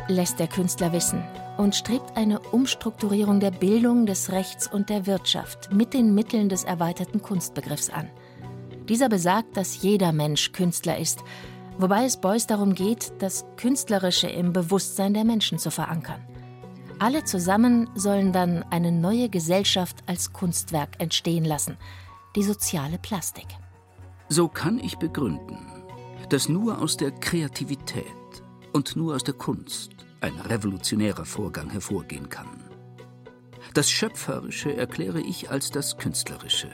Lässt 0.09 0.39
der 0.39 0.47
Künstler 0.47 0.91
wissen 0.91 1.23
und 1.57 1.75
strebt 1.75 2.17
eine 2.17 2.39
Umstrukturierung 2.39 3.39
der 3.39 3.51
Bildung, 3.51 4.05
des 4.05 4.31
Rechts 4.31 4.67
und 4.71 4.89
der 4.89 5.05
Wirtschaft 5.05 5.71
mit 5.71 5.93
den 5.93 6.13
Mitteln 6.13 6.49
des 6.49 6.65
erweiterten 6.65 7.21
Kunstbegriffs 7.21 7.89
an. 7.89 8.09
Dieser 8.89 9.07
besagt, 9.07 9.55
dass 9.55 9.83
jeder 9.83 10.11
Mensch 10.11 10.51
Künstler 10.51 10.97
ist, 10.97 11.23
wobei 11.77 12.05
es 12.05 12.19
Beuys 12.19 12.47
darum 12.47 12.73
geht, 12.73 13.13
das 13.19 13.45
Künstlerische 13.55 14.27
im 14.27 14.51
Bewusstsein 14.51 15.13
der 15.13 15.23
Menschen 15.23 15.59
zu 15.59 15.69
verankern. 15.69 16.19
Alle 16.97 17.23
zusammen 17.23 17.87
sollen 17.95 18.33
dann 18.33 18.63
eine 18.71 18.91
neue 18.91 19.29
Gesellschaft 19.29 19.97
als 20.07 20.33
Kunstwerk 20.33 20.99
entstehen 20.99 21.45
lassen, 21.45 21.77
die 22.35 22.43
soziale 22.43 22.97
Plastik. 22.97 23.45
So 24.27 24.47
kann 24.47 24.79
ich 24.79 24.97
begründen, 24.97 25.59
dass 26.29 26.49
nur 26.49 26.81
aus 26.81 26.97
der 26.97 27.11
Kreativität 27.11 28.03
und 28.73 28.95
nur 28.95 29.15
aus 29.15 29.23
der 29.23 29.35
Kunst 29.35 29.91
ein 30.19 30.33
revolutionärer 30.39 31.25
Vorgang 31.25 31.69
hervorgehen 31.69 32.27
kann. 32.27 32.63
Das 33.73 33.89
Schöpferische 33.89 34.75
erkläre 34.75 35.21
ich 35.21 35.49
als 35.51 35.69
das 35.69 35.97
Künstlerische. 35.97 36.69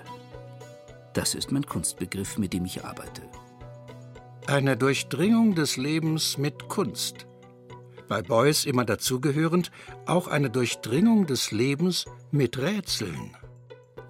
Das 1.15 1.33
ist 1.33 1.49
mein 1.49 1.65
Kunstbegriff, 1.65 2.37
mit 2.37 2.51
dem 2.51 2.65
ich 2.65 2.83
arbeite. 2.83 3.21
Eine 4.47 4.75
Durchdringung 4.75 5.55
des 5.55 5.77
Lebens 5.77 6.37
mit 6.37 6.67
Kunst. 6.67 7.25
Bei 8.09 8.21
Beuys 8.21 8.65
immer 8.65 8.83
dazugehörend 8.83 9.71
auch 10.05 10.27
eine 10.27 10.49
Durchdringung 10.49 11.25
des 11.25 11.51
Lebens 11.51 12.05
mit 12.31 12.57
Rätseln. 12.57 13.35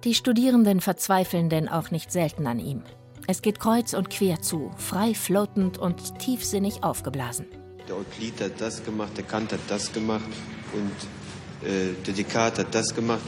Die 0.02 0.14
Studierenden 0.14 0.80
verzweifeln 0.80 1.48
denn 1.48 1.68
auch 1.68 1.92
nicht 1.92 2.10
selten 2.10 2.46
an 2.48 2.58
ihm. 2.58 2.82
Es 3.28 3.40
geht 3.40 3.60
kreuz 3.60 3.94
und 3.94 4.10
quer 4.10 4.42
zu, 4.42 4.72
frei 4.76 5.14
floatend 5.14 5.78
und 5.78 6.18
tiefsinnig 6.18 6.82
aufgeblasen. 6.82 7.46
Der 7.88 7.96
Euklid 7.96 8.40
hat 8.40 8.60
das 8.60 8.84
gemacht, 8.84 9.16
der 9.16 9.24
Kant 9.24 9.52
hat 9.52 9.60
das 9.68 9.92
gemacht 9.92 10.28
und 10.72 11.68
äh, 11.68 11.94
der 12.04 12.14
Descartes 12.14 12.64
hat 12.64 12.74
das 12.74 12.94
gemacht. 12.94 13.24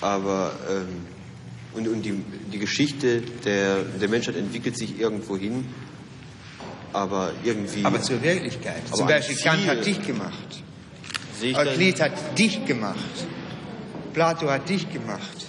Aber 0.00 0.52
ähm, 0.70 1.06
und, 1.74 1.88
und 1.88 2.02
die, 2.02 2.14
die 2.52 2.58
Geschichte 2.58 3.22
der, 3.44 3.82
der 3.82 4.08
Menschheit 4.08 4.36
entwickelt 4.36 4.76
sich 4.76 4.98
irgendwo 4.98 5.36
hin, 5.36 5.64
aber 6.92 7.32
irgendwie. 7.44 7.84
Aber 7.84 8.00
zur 8.00 8.22
Wirklichkeit. 8.22 8.82
Aber 8.88 8.96
Zum 8.96 9.06
Beispiel 9.06 9.36
Kant 9.36 9.66
hat 9.66 9.86
dich 9.86 10.02
gemacht. 10.02 10.62
Euklid 11.42 12.00
hat 12.00 12.38
dich 12.38 12.64
gemacht. 12.66 12.98
Plato 14.12 14.50
hat 14.50 14.68
dich 14.68 14.92
gemacht. 14.92 15.46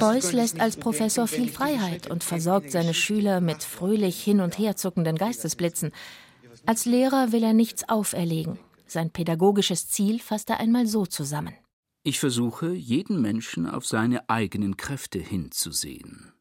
Beuys 0.00 0.32
lässt 0.32 0.60
als 0.60 0.76
Professor 0.76 1.28
viel 1.28 1.48
Freiheit 1.48 2.10
und 2.10 2.24
versorgt 2.24 2.72
seine 2.72 2.92
Schüler 2.92 3.40
mit 3.40 3.62
fröhlich 3.62 4.20
hin 4.20 4.40
und 4.40 4.58
her 4.58 4.74
zuckenden 4.74 5.16
Geistesblitzen. 5.16 5.92
Als 6.66 6.86
Lehrer 6.86 7.30
will 7.30 7.44
er 7.44 7.52
nichts 7.52 7.88
auferlegen. 7.88 8.58
Sein 8.86 9.10
pädagogisches 9.10 9.88
Ziel 9.88 10.18
fasst 10.18 10.50
er 10.50 10.58
einmal 10.58 10.86
so 10.86 11.06
zusammen. 11.06 11.54
Ich 12.06 12.20
versuche, 12.20 12.74
jeden 12.74 13.22
Menschen 13.22 13.66
auf 13.66 13.86
seine 13.86 14.28
eigenen 14.28 14.76
Kräfte 14.76 15.18
hinzusehen. 15.18 16.34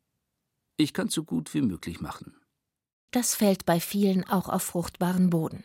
Ich 0.75 0.91
kann 0.91 1.07
so 1.07 1.23
gut 1.23 1.53
wie 1.53 1.61
möglich 1.61 2.01
machen. 2.01 2.35
Das 3.11 3.33
fällt 3.33 3.65
bei 3.65 3.79
vielen 3.79 4.27
auch 4.27 4.49
auf 4.49 4.63
fruchtbaren 4.63 5.29
Boden. 5.29 5.63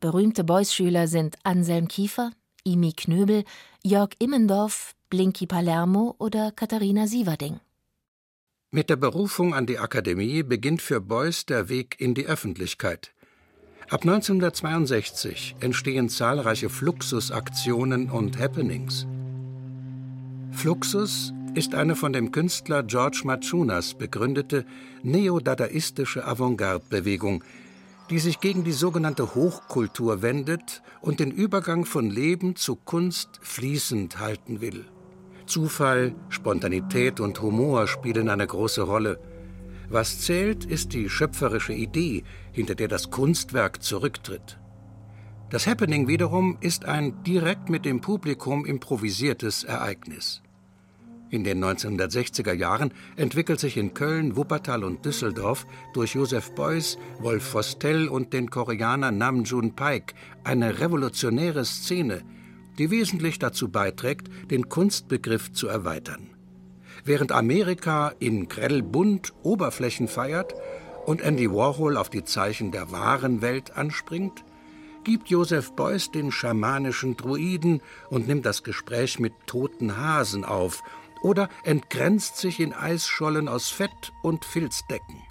Berühmte 0.00 0.42
Beuys-Schüler 0.42 1.06
sind 1.06 1.36
Anselm 1.44 1.86
Kiefer, 1.86 2.32
Imi 2.64 2.94
Knöbel, 2.94 3.44
Jörg 3.84 4.10
Immendorf, 4.18 4.94
Blinky 5.10 5.46
Palermo 5.46 6.14
oder 6.18 6.50
Katharina 6.50 7.06
Sieverding. 7.06 7.60
Mit 8.70 8.88
der 8.88 8.96
Berufung 8.96 9.52
an 9.54 9.66
die 9.66 9.78
Akademie 9.78 10.44
beginnt 10.44 10.80
für 10.80 11.02
Beuys 11.02 11.44
der 11.44 11.68
Weg 11.68 12.00
in 12.00 12.14
die 12.14 12.26
Öffentlichkeit. 12.26 13.12
Ab 13.90 14.00
1962 14.02 15.56
entstehen 15.60 16.08
zahlreiche 16.08 16.70
Fluxusaktionen 16.70 18.10
und 18.10 18.38
Happenings. 18.38 19.06
Fluxus 20.56 21.34
ist 21.54 21.74
eine 21.74 21.94
von 21.94 22.14
dem 22.14 22.32
Künstler 22.32 22.82
George 22.82 23.20
Machunas 23.24 23.92
begründete 23.92 24.64
neodadaistische 25.02 26.26
Avantgarde-Bewegung, 26.26 27.44
die 28.08 28.18
sich 28.18 28.40
gegen 28.40 28.64
die 28.64 28.72
sogenannte 28.72 29.34
Hochkultur 29.34 30.22
wendet 30.22 30.82
und 31.02 31.20
den 31.20 31.30
Übergang 31.30 31.84
von 31.84 32.08
Leben 32.08 32.56
zu 32.56 32.74
Kunst 32.74 33.38
fließend 33.42 34.18
halten 34.18 34.62
will. 34.62 34.86
Zufall, 35.44 36.14
Spontanität 36.30 37.20
und 37.20 37.42
Humor 37.42 37.86
spielen 37.86 38.30
eine 38.30 38.46
große 38.46 38.80
Rolle. 38.80 39.20
Was 39.90 40.22
zählt, 40.22 40.64
ist 40.64 40.94
die 40.94 41.10
schöpferische 41.10 41.74
Idee, 41.74 42.24
hinter 42.52 42.74
der 42.74 42.88
das 42.88 43.10
Kunstwerk 43.10 43.82
zurücktritt. 43.82 44.58
Das 45.50 45.66
Happening 45.66 46.08
wiederum 46.08 46.56
ist 46.60 46.86
ein 46.86 47.22
direkt 47.24 47.68
mit 47.68 47.84
dem 47.84 48.00
Publikum 48.00 48.64
improvisiertes 48.64 49.62
Ereignis. 49.62 50.42
In 51.36 51.44
den 51.44 51.62
1960er 51.62 52.54
Jahren 52.54 52.94
entwickelt 53.16 53.60
sich 53.60 53.76
in 53.76 53.92
Köln, 53.92 54.36
Wuppertal 54.36 54.82
und 54.82 55.04
Düsseldorf 55.04 55.66
durch 55.92 56.14
Josef 56.14 56.54
Beuys, 56.54 56.96
Wolf 57.18 57.52
Vostell 57.52 58.08
und 58.08 58.32
den 58.32 58.48
Koreaner 58.48 59.10
Nam 59.10 59.44
June 59.44 59.72
Paik 59.76 60.14
eine 60.44 60.80
revolutionäre 60.80 61.66
Szene, 61.66 62.22
die 62.78 62.90
wesentlich 62.90 63.38
dazu 63.38 63.68
beiträgt, 63.68 64.30
den 64.50 64.70
Kunstbegriff 64.70 65.52
zu 65.52 65.68
erweitern. 65.68 66.30
Während 67.04 67.32
Amerika 67.32 68.14
in 68.18 68.48
grell 68.48 68.82
bunt 68.82 69.34
Oberflächen 69.42 70.08
feiert 70.08 70.54
und 71.04 71.20
Andy 71.20 71.52
Warhol 71.52 71.98
auf 71.98 72.08
die 72.08 72.24
Zeichen 72.24 72.72
der 72.72 72.92
wahren 72.92 73.42
Welt 73.42 73.76
anspringt, 73.76 74.42
gibt 75.04 75.28
Josef 75.28 75.72
Beuys 75.72 76.10
den 76.10 76.32
schamanischen 76.32 77.18
Druiden 77.18 77.82
und 78.08 78.26
nimmt 78.26 78.46
das 78.46 78.62
Gespräch 78.62 79.18
mit 79.20 79.34
toten 79.46 79.98
Hasen 79.98 80.46
auf, 80.46 80.82
oder 81.22 81.48
entgrenzt 81.64 82.36
sich 82.36 82.60
in 82.60 82.72
Eisschollen 82.72 83.48
aus 83.48 83.68
Fett 83.68 84.12
und 84.22 84.44
Filzdecken. 84.44 85.22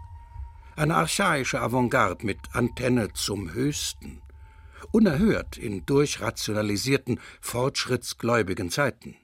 Eine 0.76 0.96
archaische 0.96 1.62
Avantgarde 1.62 2.26
mit 2.26 2.40
Antenne 2.54 3.14
zum 3.14 3.54
Höchsten. 3.54 4.22
Unerhört 4.92 5.58
in 5.58 5.86
durchrationalisierten, 5.86 7.20
fortschrittsgläubigen 7.42 8.70
Zeiten. 8.70 9.16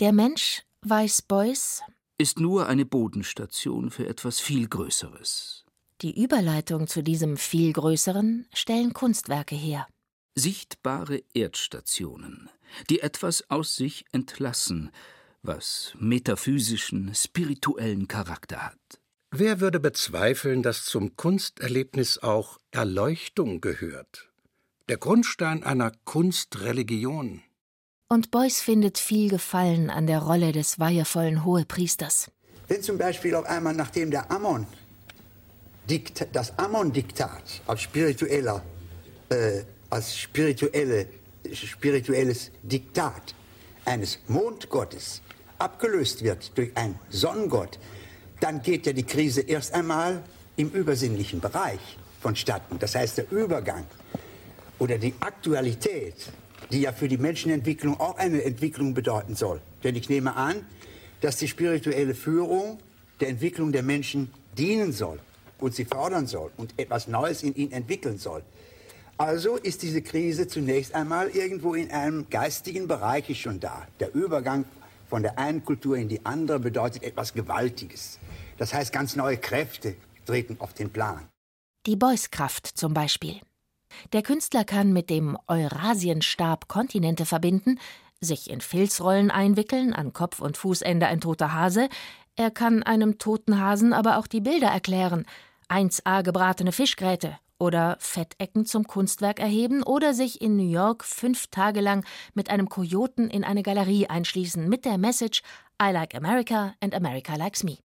Der 0.00 0.12
Mensch, 0.12 0.62
weiß 0.82 1.22
Beuys, 1.22 1.82
ist 2.18 2.38
nur 2.38 2.66
eine 2.66 2.84
Bodenstation 2.84 3.90
für 3.90 4.06
etwas 4.06 4.38
viel 4.38 4.68
Größeres. 4.68 5.64
Die 6.02 6.22
Überleitung 6.22 6.86
zu 6.86 7.02
diesem 7.02 7.36
viel 7.36 7.72
Größeren 7.72 8.46
stellen 8.52 8.92
Kunstwerke 8.92 9.56
her. 9.56 9.88
Sichtbare 10.36 11.22
Erdstationen, 11.34 12.48
die 12.90 13.00
etwas 13.00 13.50
aus 13.50 13.74
sich 13.74 14.04
entlassen, 14.12 14.92
was 15.48 15.94
metaphysischen, 15.98 17.14
spirituellen 17.14 18.06
Charakter 18.06 18.64
hat. 18.66 19.00
Wer 19.30 19.60
würde 19.60 19.80
bezweifeln, 19.80 20.62
dass 20.62 20.84
zum 20.84 21.16
Kunsterlebnis 21.16 22.18
auch 22.18 22.58
Erleuchtung 22.70 23.60
gehört? 23.60 24.28
Der 24.88 24.98
Grundstein 24.98 25.64
einer 25.64 25.92
Kunstreligion. 26.04 27.42
Und 28.08 28.30
Beuys 28.30 28.60
findet 28.60 28.98
viel 28.98 29.28
Gefallen 29.28 29.90
an 29.90 30.06
der 30.06 30.20
Rolle 30.20 30.52
des 30.52 30.78
weihevollen 30.78 31.44
Hohepriesters. 31.44 32.30
Wenn 32.68 32.82
zum 32.82 32.98
Beispiel 32.98 33.34
auf 33.34 33.46
einmal, 33.46 33.74
nachdem 33.74 34.10
der 34.10 34.30
Ammon 34.30 34.66
das 36.32 36.58
Ammon-Diktat 36.58 37.62
als 37.66 37.80
spiritueller, 37.80 38.62
äh, 39.30 39.62
als 39.88 40.18
spirituelle, 40.18 41.06
spirituelles 41.52 42.50
Diktat 42.62 43.34
eines 43.86 44.18
Mondgottes 44.28 45.22
abgelöst 45.58 46.22
wird 46.22 46.56
durch 46.56 46.76
einen 46.76 46.98
Sonnengott, 47.10 47.78
dann 48.40 48.62
geht 48.62 48.86
ja 48.86 48.92
die 48.92 49.02
Krise 49.02 49.40
erst 49.40 49.74
einmal 49.74 50.22
im 50.56 50.70
übersinnlichen 50.70 51.40
Bereich 51.40 51.80
vonstatten. 52.20 52.78
Das 52.78 52.94
heißt, 52.94 53.18
der 53.18 53.30
Übergang 53.30 53.84
oder 54.78 54.98
die 54.98 55.14
Aktualität, 55.20 56.32
die 56.70 56.82
ja 56.82 56.92
für 56.92 57.08
die 57.08 57.18
Menschenentwicklung 57.18 57.98
auch 57.98 58.16
eine 58.18 58.42
Entwicklung 58.44 58.94
bedeuten 58.94 59.34
soll. 59.34 59.60
Denn 59.84 59.96
ich 59.96 60.08
nehme 60.08 60.36
an, 60.36 60.64
dass 61.20 61.36
die 61.36 61.48
spirituelle 61.48 62.14
Führung 62.14 62.78
der 63.20 63.28
Entwicklung 63.28 63.72
der 63.72 63.82
Menschen 63.82 64.30
dienen 64.56 64.92
soll 64.92 65.18
und 65.58 65.74
sie 65.74 65.84
fördern 65.84 66.26
soll 66.26 66.50
und 66.56 66.74
etwas 66.76 67.08
Neues 67.08 67.42
in 67.42 67.54
ihnen 67.54 67.72
entwickeln 67.72 68.18
soll. 68.18 68.42
Also 69.16 69.56
ist 69.56 69.82
diese 69.82 70.00
Krise 70.00 70.46
zunächst 70.46 70.94
einmal 70.94 71.30
irgendwo 71.30 71.74
in 71.74 71.90
einem 71.90 72.30
geistigen 72.30 72.86
Bereich 72.86 73.40
schon 73.40 73.58
da. 73.58 73.88
Der 73.98 74.14
Übergang 74.14 74.64
von 75.08 75.22
der 75.22 75.38
einen 75.38 75.64
Kultur 75.64 75.96
in 75.96 76.08
die 76.08 76.24
andere 76.24 76.60
bedeutet 76.60 77.02
etwas 77.02 77.32
Gewaltiges. 77.32 78.18
Das 78.58 78.74
heißt, 78.74 78.92
ganz 78.92 79.16
neue 79.16 79.38
Kräfte 79.38 79.96
treten 80.26 80.56
auf 80.60 80.74
den 80.74 80.90
Plan. 80.90 81.28
Die 81.86 81.96
Beuys-Kraft 81.96 82.66
zum 82.66 82.92
Beispiel. 82.92 83.40
Der 84.12 84.22
Künstler 84.22 84.64
kann 84.64 84.92
mit 84.92 85.08
dem 85.08 85.38
Eurasienstab 85.46 86.68
Kontinente 86.68 87.24
verbinden, 87.24 87.80
sich 88.20 88.50
in 88.50 88.60
Filzrollen 88.60 89.30
einwickeln, 89.30 89.94
an 89.94 90.12
Kopf 90.12 90.40
und 90.40 90.56
Fußende 90.56 91.06
ein 91.06 91.20
toter 91.20 91.54
Hase. 91.54 91.88
Er 92.36 92.50
kann 92.50 92.82
einem 92.82 93.18
toten 93.18 93.60
Hasen 93.60 93.92
aber 93.92 94.18
auch 94.18 94.26
die 94.26 94.40
Bilder 94.40 94.68
erklären, 94.68 95.24
1a 95.68 96.22
gebratene 96.22 96.72
Fischgräte 96.72 97.38
oder 97.58 97.96
Fettecken 98.00 98.66
zum 98.66 98.86
Kunstwerk 98.86 99.40
erheben 99.40 99.82
oder 99.82 100.14
sich 100.14 100.40
in 100.40 100.56
New 100.56 100.70
York 100.70 101.04
fünf 101.04 101.48
Tage 101.48 101.80
lang 101.80 102.04
mit 102.34 102.50
einem 102.50 102.68
Kojoten 102.68 103.30
in 103.30 103.44
eine 103.44 103.62
Galerie 103.62 104.06
einschließen 104.06 104.68
mit 104.68 104.84
der 104.84 104.98
Message 104.98 105.42
I 105.82 105.90
like 105.90 106.14
America 106.14 106.74
and 106.80 106.94
America 106.94 107.36
likes 107.36 107.62
me. 107.64 107.78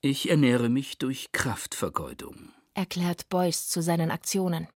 Ich 0.00 0.30
ernähre 0.30 0.68
mich 0.68 0.98
durch 0.98 1.32
Kraftvergeudung, 1.32 2.50
erklärt 2.74 3.28
Beuys 3.28 3.68
zu 3.68 3.82
seinen 3.82 4.10
Aktionen. 4.10 4.68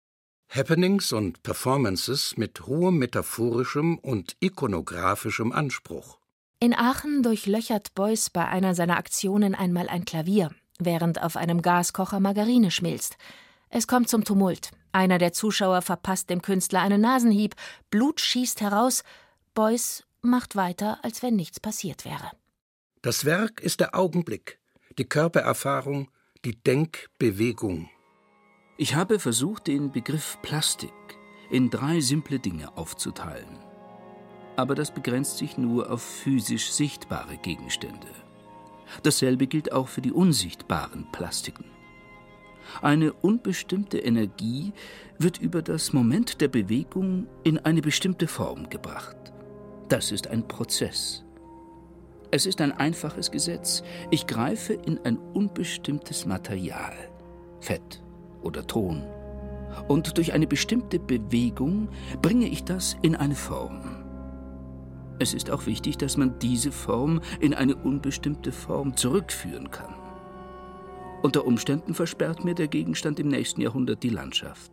Happenings 0.49 1.13
und 1.13 1.43
Performances 1.43 2.37
mit 2.37 2.67
hohem 2.67 2.99
metaphorischem 2.99 3.99
und 3.99 4.37
ikonografischem 4.41 5.53
Anspruch. 5.53 6.19
In 6.59 6.75
Aachen 6.75 7.23
durchlöchert 7.23 7.95
Beuys 7.95 8.31
bei 8.31 8.47
einer 8.47 8.75
seiner 8.75 8.97
Aktionen 8.97 9.55
einmal 9.55 9.89
ein 9.89 10.05
Klavier, 10.05 10.51
während 10.79 11.23
auf 11.23 11.37
einem 11.37 11.63
Gaskocher 11.63 12.19
Margarine 12.19 12.71
schmilzt. 12.71 13.17
Es 13.71 13.87
kommt 13.87 14.09
zum 14.09 14.25
Tumult. 14.25 14.73
Einer 14.93 15.19
der 15.19 15.33
Zuschauer 15.33 15.83
verpasst 15.83 16.29
dem 16.29 16.43
Künstler 16.43 16.81
einen 16.81 17.01
Nasenhieb, 17.01 17.55
Blut 17.91 18.21
schießt 18.21 18.61
heraus, 18.61 19.05
Beuys 19.55 20.05
macht 20.23 20.57
weiter, 20.57 20.99
als 21.03 21.23
wenn 21.23 21.37
nichts 21.37 21.61
passiert 21.61 22.05
wäre. 22.05 22.33
Das 23.01 23.25
Werk 23.25 23.61
ist 23.61 23.79
der 23.79 23.95
Augenblick, 23.95 24.59
die 24.99 25.05
Körpererfahrung, 25.09 26.09
die 26.45 26.61
Denkbewegung. 26.63 27.89
Ich 28.77 28.97
habe 28.97 29.21
versucht, 29.21 29.69
den 29.69 29.93
Begriff 29.93 30.39
Plastik 30.43 30.93
in 31.51 31.71
drei 31.71 32.01
simple 32.01 32.41
Dinge 32.41 32.77
aufzuteilen. 32.77 33.59
Aber 34.57 34.75
das 34.75 34.93
begrenzt 34.93 35.39
sich 35.39 35.57
nur 35.57 35.91
auf 35.91 36.03
physisch 36.03 36.73
sichtbare 36.73 37.37
Gegenstände. 37.37 38.09
Dasselbe 39.05 39.47
gilt 39.47 39.73
auch 39.73 39.89
für 39.89 40.01
die 40.01 40.13
unsichtbaren 40.13 41.11
Plastiken. 41.13 41.65
Eine 42.83 43.13
unbestimmte 43.13 43.99
Energie 43.99 44.73
wird 45.19 45.39
über 45.39 45.63
das 45.63 45.93
Moment 45.93 46.41
der 46.41 46.49
Bewegung 46.49 47.27
in 47.45 47.59
eine 47.59 47.83
bestimmte 47.83 48.27
Form 48.27 48.69
gebracht. 48.69 49.17
Das 49.89 50.13
ist 50.13 50.29
ein 50.29 50.47
Prozess. 50.47 51.25
Es 52.31 52.47
ist 52.47 52.61
ein 52.61 52.73
einfaches 52.73 53.31
Gesetz. 53.31 53.83
Ich 54.11 54.27
greife 54.27 54.75
in 54.75 54.99
ein 55.05 55.19
unbestimmtes 55.19 56.27
Material, 56.27 56.93
Fett 57.61 58.03
oder 58.43 58.67
Ton, 58.67 59.03
und 59.89 60.17
durch 60.17 60.33
eine 60.33 60.47
bestimmte 60.47 60.99
Bewegung 60.99 61.89
bringe 62.23 62.47
ich 62.47 62.65
das 62.65 62.97
in 63.03 63.17
eine 63.17 63.35
Form. 63.35 63.81
Es 65.19 65.35
ist 65.35 65.51
auch 65.51 65.67
wichtig, 65.67 65.99
dass 65.99 66.17
man 66.17 66.39
diese 66.39 66.73
Form 66.73 67.21
in 67.41 67.53
eine 67.53 67.77
unbestimmte 67.77 68.53
Form 68.53 68.97
zurückführen 68.97 69.71
kann. 69.71 70.00
Unter 71.23 71.45
Umständen 71.45 71.95
versperrt 71.95 72.45
mir 72.45 72.55
der 72.55 72.69
Gegenstand 72.69 73.21
im 73.21 73.29
nächsten 73.29 73.61
Jahrhundert 73.61 74.03
die 74.03 74.09
Landschaft. 74.09 74.73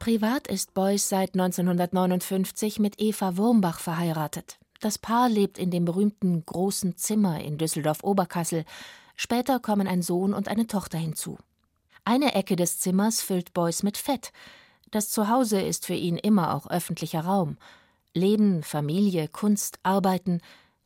Privat 0.00 0.48
ist 0.48 0.74
Beuys 0.74 1.08
seit 1.08 1.34
1959 1.34 2.80
mit 2.80 3.00
Eva 3.00 3.36
Wurmbach 3.36 3.78
verheiratet. 3.78 4.58
Das 4.80 4.98
Paar 4.98 5.28
lebt 5.28 5.58
in 5.58 5.70
dem 5.70 5.84
berühmten 5.84 6.44
großen 6.44 6.96
Zimmer 6.96 7.40
in 7.40 7.56
Düsseldorf-Oberkassel. 7.56 8.64
Später 9.14 9.60
kommen 9.60 9.86
ein 9.86 10.02
Sohn 10.02 10.34
und 10.34 10.48
eine 10.48 10.66
Tochter 10.66 10.98
hinzu. 10.98 11.38
Eine 12.04 12.34
Ecke 12.34 12.56
des 12.56 12.80
Zimmers 12.80 13.22
füllt 13.22 13.52
Beuys 13.52 13.84
mit 13.84 13.96
Fett. 13.96 14.32
Das 14.90 15.10
Zuhause 15.10 15.60
ist 15.60 15.86
für 15.86 15.94
ihn 15.94 16.16
immer 16.16 16.52
auch 16.56 16.66
öffentlicher 16.68 17.20
Raum. 17.20 17.56
Leben, 18.12 18.64
Familie, 18.64 19.28
Kunst, 19.28 19.78
Arbeiten. 19.84 20.40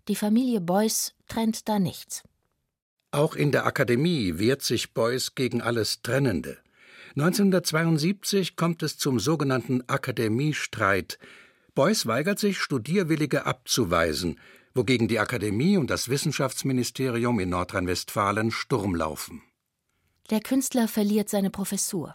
Die 0.09 0.17
Familie 0.17 0.61
Beuys 0.61 1.15
trennt 1.27 1.67
da 1.71 1.79
nichts. 1.79 2.23
Auch 3.11 3.35
in 3.35 3.53
der 3.53 3.67
Akademie 3.67 4.39
wehrt 4.39 4.63
sich 4.63 4.93
Beuys 4.93 5.35
gegen 5.35 5.63
alles 5.63 6.03
Trennende. 6.03 6.59
1972 7.17 8.57
kommt 8.57 8.83
es 8.83 8.99
zum 8.99 9.19
sogenannten 9.19 9.83
Akademiestreit. 9.89 11.19
Beuys 11.75 12.07
weigert 12.07 12.39
sich, 12.39 12.59
Studierwillige 12.59 13.47
abzuweisen, 13.47 14.39
wogegen 14.75 15.09
die 15.09 15.19
Akademie 15.19 15.79
und 15.79 15.89
das 15.89 16.09
Wissenschaftsministerium 16.09 17.41
in 17.41 17.49
Nordrhein-Westfalen 17.49 18.51
Sturm 18.51 18.95
laufen. 18.95 19.43
Der 20.31 20.41
Künstler 20.41 20.89
verliert 20.89 21.29
seine 21.31 21.51
Professur. 21.51 22.15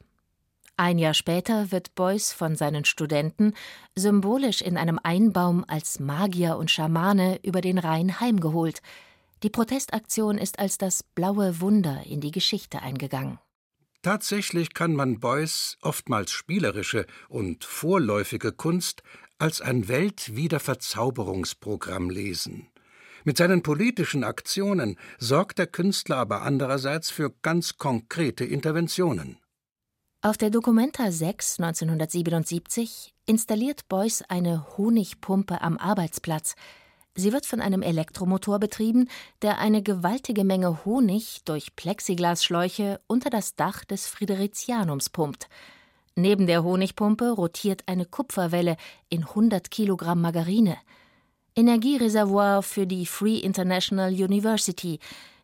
Ein 0.78 0.98
Jahr 0.98 1.14
später 1.14 1.72
wird 1.72 1.96
Beuys 1.96 2.34
von 2.34 2.56
seinen 2.56 2.86
Studenten 2.86 3.54
symbolisch 3.96 4.62
in 4.62 4.78
einem 4.78 5.00
Einbaum 5.02 5.64
als 5.68 6.00
Magier 6.00 6.58
und 6.58 6.72
Schamane 6.72 7.40
über 7.44 7.62
den 7.62 7.78
Rhein 7.78 8.20
heimgeholt. 8.20 8.82
Die 9.44 9.50
Protestaktion 9.50 10.38
ist 10.38 10.60
als 10.60 10.78
das 10.78 11.04
blaue 11.04 11.62
Wunder 11.62 12.04
in 12.06 12.20
die 12.22 12.32
Geschichte 12.32 12.82
eingegangen. 12.82 13.40
Tatsächlich 14.04 14.74
kann 14.74 14.94
man 14.94 15.20
Beuys 15.20 15.78
oftmals 15.82 16.32
spielerische 16.32 17.06
und 17.28 17.64
vorläufige 17.64 18.52
Kunst 18.52 19.04
als 19.40 19.62
ein 19.62 19.88
Weltwiederverzauberungsprogramm 19.88 22.10
lesen. 22.10 22.68
Mit 23.24 23.38
seinen 23.38 23.62
politischen 23.64 24.24
Aktionen 24.24 24.98
sorgt 25.20 25.60
der 25.60 25.68
Künstler 25.68 26.18
aber 26.18 26.42
andererseits 26.42 27.12
für 27.12 27.32
ganz 27.42 27.78
konkrete 27.78 28.44
Interventionen. 28.46 29.38
Auf 30.24 30.38
der 30.38 30.52
Documenta 30.52 31.12
6 31.12 31.60
1977 31.60 33.14
installiert 33.26 33.88
Beuys 33.90 34.24
eine 34.28 34.78
Honigpumpe 34.78 35.62
am 35.62 35.78
Arbeitsplatz. 35.78 36.56
Sie 37.16 37.34
wird 37.34 37.46
von 37.46 37.60
einem 37.60 37.82
Elektromotor 37.82 38.60
betrieben, 38.60 39.10
der 39.42 39.60
eine 39.60 39.84
gewaltige 39.84 40.44
Menge 40.46 40.86
Honig 40.86 41.42
durch 41.44 41.76
Plexiglasschläuche 41.76 43.02
unter 43.08 43.30
das 43.30 43.56
Dach 43.56 43.84
des 43.84 44.08
Fridericianums 44.08 45.10
pumpt. 45.10 45.50
Neben 46.16 46.48
der 46.48 46.64
Honigpumpe 46.64 47.32
rotiert 47.32 47.84
eine 47.88 48.06
Kupferwelle 48.06 48.78
in 49.10 49.24
100 49.24 49.72
Kilogramm 49.72 50.22
Margarine. 50.22 50.78
Energiereservoir 51.56 52.64
für 52.64 52.88
die 52.88 53.06
Free 53.06 53.38
International 53.38 54.14
University, 54.14 55.00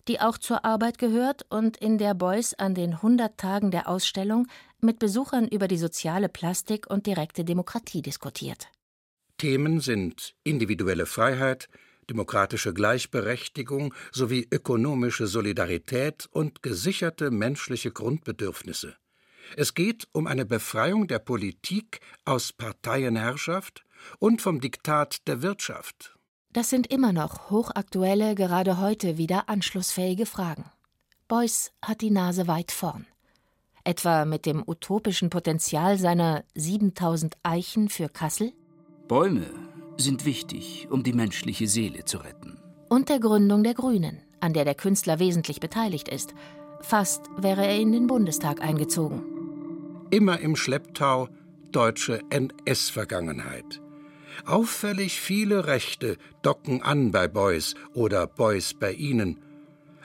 die 0.07 0.21
auch 0.21 0.37
zur 0.37 0.63
Arbeit 0.63 0.97
gehört 0.97 1.45
und 1.49 1.75
in 1.77 1.97
der 1.97 2.13
Beuys 2.13 2.53
an 2.53 2.75
den 2.75 2.93
100 2.93 3.37
Tagen 3.37 3.71
der 3.71 3.89
Ausstellung 3.89 4.47
mit 4.79 4.99
Besuchern 4.99 5.47
über 5.47 5.67
die 5.67 5.77
soziale 5.77 6.29
Plastik 6.29 6.89
und 6.89 7.07
direkte 7.07 7.43
Demokratie 7.43 8.01
diskutiert. 8.01 8.69
Themen 9.37 9.79
sind 9.79 10.35
individuelle 10.43 11.05
Freiheit, 11.05 11.69
demokratische 12.09 12.73
Gleichberechtigung 12.73 13.93
sowie 14.11 14.47
ökonomische 14.51 15.27
Solidarität 15.27 16.27
und 16.31 16.63
gesicherte 16.63 17.31
menschliche 17.31 17.91
Grundbedürfnisse. 17.91 18.95
Es 19.55 19.73
geht 19.73 20.07
um 20.11 20.27
eine 20.27 20.45
Befreiung 20.45 21.07
der 21.07 21.19
Politik 21.19 22.01
aus 22.25 22.51
Parteienherrschaft 22.51 23.85
und 24.19 24.41
vom 24.41 24.59
Diktat 24.59 25.27
der 25.27 25.41
Wirtschaft. 25.41 26.17
Das 26.51 26.69
sind 26.69 26.87
immer 26.87 27.13
noch 27.13 27.49
hochaktuelle, 27.49 28.35
gerade 28.35 28.79
heute 28.79 29.17
wieder 29.17 29.47
anschlussfähige 29.49 30.25
Fragen. 30.25 30.65
Beuys 31.27 31.71
hat 31.81 32.01
die 32.01 32.09
Nase 32.09 32.47
weit 32.47 32.71
vorn. 32.71 33.05
Etwa 33.83 34.25
mit 34.25 34.45
dem 34.45 34.63
utopischen 34.65 35.29
Potenzial 35.29 35.97
seiner 35.97 36.43
7000 36.55 37.37
Eichen 37.43 37.89
für 37.89 38.09
Kassel? 38.09 38.53
Bäume 39.07 39.45
sind 39.95 40.25
wichtig, 40.25 40.87
um 40.91 41.01
die 41.01 41.13
menschliche 41.13 41.67
Seele 41.67 42.03
zu 42.03 42.17
retten. 42.17 42.57
Und 42.89 43.07
der 43.07 43.19
Gründung 43.19 43.63
der 43.63 43.73
Grünen, 43.73 44.19
an 44.41 44.53
der 44.53 44.65
der 44.65 44.75
Künstler 44.75 45.19
wesentlich 45.19 45.61
beteiligt 45.61 46.09
ist. 46.09 46.33
Fast 46.81 47.21
wäre 47.37 47.65
er 47.65 47.77
in 47.77 47.93
den 47.93 48.07
Bundestag 48.07 48.61
eingezogen. 48.61 49.23
Immer 50.09 50.39
im 50.41 50.55
Schlepptau 50.55 51.29
deutsche 51.71 52.21
NS-Vergangenheit. 52.29 53.81
Auffällig 54.45 55.19
viele 55.21 55.67
Rechte 55.67 56.17
docken 56.41 56.81
an 56.83 57.11
bei 57.11 57.27
Beuys 57.27 57.75
oder 57.93 58.27
Beuys 58.27 58.73
bei 58.73 58.91
ihnen. 58.91 59.39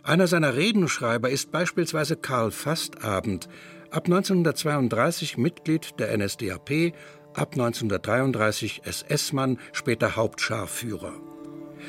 Einer 0.05 0.29
seiner 0.29 0.55
Redenschreiber 0.55 1.29
ist 1.29 1.51
beispielsweise 1.51 2.17
Karl 2.17 2.51
Fastabend, 2.51 3.49
ab 3.91 4.07
1932 4.07 5.39
Mitglied 5.39 5.99
der 5.99 6.17
NSDAP, 6.17 6.95
ab 7.35 7.53
1933 7.53 8.83
SS-Mann, 8.85 9.59
später 9.73 10.17
Hauptscharführer. 10.17 11.13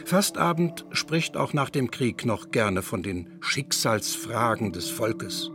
Fastabend 0.06 0.86
spricht 0.91 1.38
auch 1.38 1.53
nach 1.53 1.69
dem 1.69 1.91
Krieg 1.91 2.25
noch 2.25 2.51
gerne 2.51 2.82
von 2.82 3.03
den 3.03 3.38
Schicksalsfragen 3.41 4.71
des 4.71 4.89
Volkes. 4.89 5.51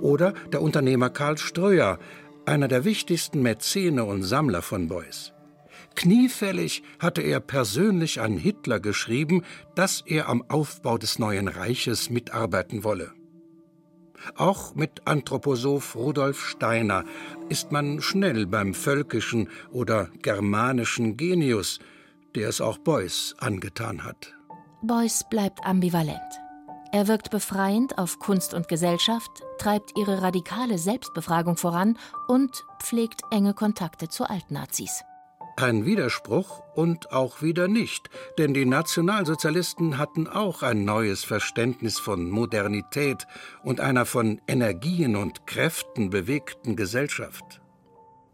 Oder 0.00 0.32
der 0.52 0.62
Unternehmer 0.62 1.10
Karl 1.10 1.36
Ströer, 1.38 1.98
einer 2.46 2.68
der 2.68 2.84
wichtigsten 2.84 3.42
Mäzene 3.42 4.04
und 4.04 4.22
Sammler 4.22 4.62
von 4.62 4.88
Beuys. 4.88 5.32
Kniefällig 5.96 6.82
hatte 6.98 7.22
er 7.22 7.40
persönlich 7.40 8.20
an 8.20 8.36
Hitler 8.36 8.80
geschrieben, 8.80 9.42
dass 9.74 10.02
er 10.06 10.28
am 10.28 10.44
Aufbau 10.48 10.98
des 10.98 11.18
neuen 11.18 11.48
Reiches 11.48 12.10
mitarbeiten 12.10 12.84
wolle. 12.84 13.12
Auch 14.36 14.74
mit 14.74 15.06
Anthroposoph 15.06 15.96
Rudolf 15.96 16.46
Steiner 16.46 17.04
ist 17.48 17.72
man 17.72 18.00
schnell 18.00 18.46
beim 18.46 18.74
völkischen 18.74 19.48
oder 19.70 20.08
germanischen 20.22 21.16
Genius, 21.16 21.78
der 22.34 22.48
es 22.48 22.60
auch 22.60 22.78
Beuys 22.78 23.34
angetan 23.38 24.04
hat. 24.04 24.34
Beuys 24.82 25.24
bleibt 25.28 25.64
ambivalent. 25.64 26.20
Er 26.92 27.06
wirkt 27.06 27.30
befreiend 27.30 27.98
auf 27.98 28.18
Kunst 28.18 28.52
und 28.52 28.66
Gesellschaft, 28.66 29.30
treibt 29.58 29.96
ihre 29.96 30.22
radikale 30.22 30.76
Selbstbefragung 30.76 31.56
voran 31.56 31.96
und 32.26 32.64
pflegt 32.82 33.22
enge 33.30 33.54
Kontakte 33.54 34.08
zu 34.08 34.28
Altnazis. 34.28 35.04
Ein 35.60 35.84
Widerspruch 35.84 36.62
und 36.74 37.12
auch 37.12 37.42
wieder 37.42 37.68
nicht, 37.68 38.08
denn 38.38 38.54
die 38.54 38.64
Nationalsozialisten 38.64 39.98
hatten 39.98 40.26
auch 40.26 40.62
ein 40.62 40.86
neues 40.86 41.22
Verständnis 41.22 41.98
von 41.98 42.30
Modernität 42.30 43.26
und 43.62 43.78
einer 43.78 44.06
von 44.06 44.40
Energien 44.48 45.16
und 45.16 45.46
Kräften 45.46 46.08
bewegten 46.08 46.76
Gesellschaft. 46.76 47.60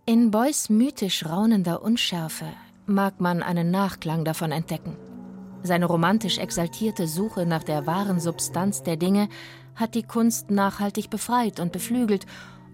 In 0.04 0.30
Beuys 0.30 0.70
mythisch 0.70 1.26
raunender 1.26 1.82
Unschärfe 1.82 2.46
mag 2.86 3.20
man 3.20 3.42
einen 3.42 3.72
Nachklang 3.72 4.24
davon 4.24 4.52
entdecken. 4.52 4.96
Seine 5.64 5.86
romantisch 5.86 6.38
exaltierte 6.38 7.08
Suche 7.08 7.44
nach 7.44 7.64
der 7.64 7.88
wahren 7.88 8.20
Substanz 8.20 8.84
der 8.84 8.96
Dinge 8.96 9.28
hat 9.74 9.96
die 9.96 10.04
Kunst 10.04 10.52
nachhaltig 10.52 11.10
befreit 11.10 11.58
und 11.58 11.72
beflügelt 11.72 12.24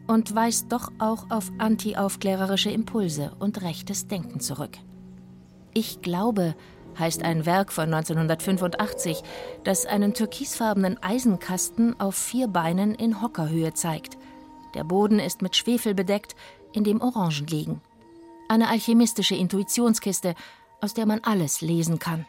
und 0.06 0.34
weist 0.34 0.72
doch 0.72 0.90
auch 0.98 1.30
auf 1.30 1.50
antiaufklärerische 1.58 2.70
Impulse 2.70 3.32
und 3.38 3.62
rechtes 3.62 4.06
Denken 4.08 4.40
zurück. 4.40 4.78
Ich 5.74 6.02
glaube 6.02 6.54
heißt 6.98 7.22
ein 7.22 7.46
Werk 7.46 7.72
von 7.72 7.92
1985, 7.92 9.22
das 9.64 9.86
einen 9.86 10.14
türkisfarbenen 10.14 11.02
Eisenkasten 11.02 11.98
auf 12.00 12.14
vier 12.14 12.48
Beinen 12.48 12.94
in 12.94 13.22
Hockerhöhe 13.22 13.72
zeigt. 13.74 14.18
Der 14.74 14.84
Boden 14.84 15.18
ist 15.18 15.42
mit 15.42 15.56
Schwefel 15.56 15.94
bedeckt, 15.94 16.34
in 16.72 16.84
dem 16.84 17.00
Orangen 17.00 17.46
liegen. 17.46 17.80
Eine 18.48 18.68
alchemistische 18.68 19.34
Intuitionskiste, 19.34 20.34
aus 20.80 20.94
der 20.94 21.06
man 21.06 21.20
alles 21.20 21.60
lesen 21.60 21.98
kann. 21.98 22.26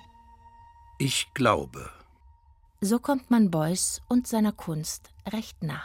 Ich 0.98 1.34
glaube. 1.34 1.90
So 2.82 3.00
kommt 3.00 3.32
man 3.32 3.50
Beuys 3.50 4.02
und 4.10 4.28
seiner 4.28 4.52
Kunst 4.52 5.10
recht 5.32 5.64
nah. 5.64 5.82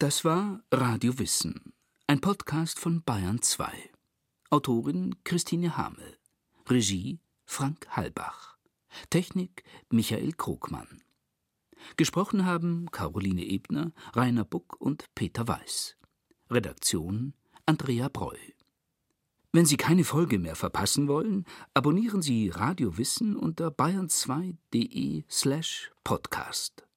Das 0.00 0.24
war 0.24 0.62
Radio 0.72 1.18
Wissen, 1.18 1.72
ein 2.06 2.20
Podcast 2.20 2.78
von 2.78 3.02
Bayern 3.02 3.42
2. 3.42 3.68
Autorin 4.48 5.16
Christine 5.24 5.76
Hamel. 5.76 6.18
Regie 6.68 7.18
Frank 7.44 7.88
Halbach. 7.90 8.58
Technik 9.10 9.64
Michael 9.90 10.34
Krogmann. 10.34 11.02
Gesprochen 11.96 12.46
haben 12.46 12.88
Caroline 12.92 13.44
Ebner, 13.44 13.90
Rainer 14.14 14.44
Buck 14.44 14.80
und 14.80 15.12
Peter 15.16 15.48
Weiß. 15.48 15.96
Redaktion 16.48 17.34
Andrea 17.66 18.08
Breu. 18.08 18.36
Wenn 19.50 19.66
Sie 19.66 19.76
keine 19.76 20.04
Folge 20.04 20.38
mehr 20.38 20.54
verpassen 20.54 21.08
wollen, 21.08 21.44
abonnieren 21.74 22.22
Sie 22.22 22.50
Radio 22.50 22.98
Wissen 22.98 23.34
unter 23.34 23.70
bayern2.de 23.70 25.24
slash 25.28 25.90
podcast. 26.04 26.87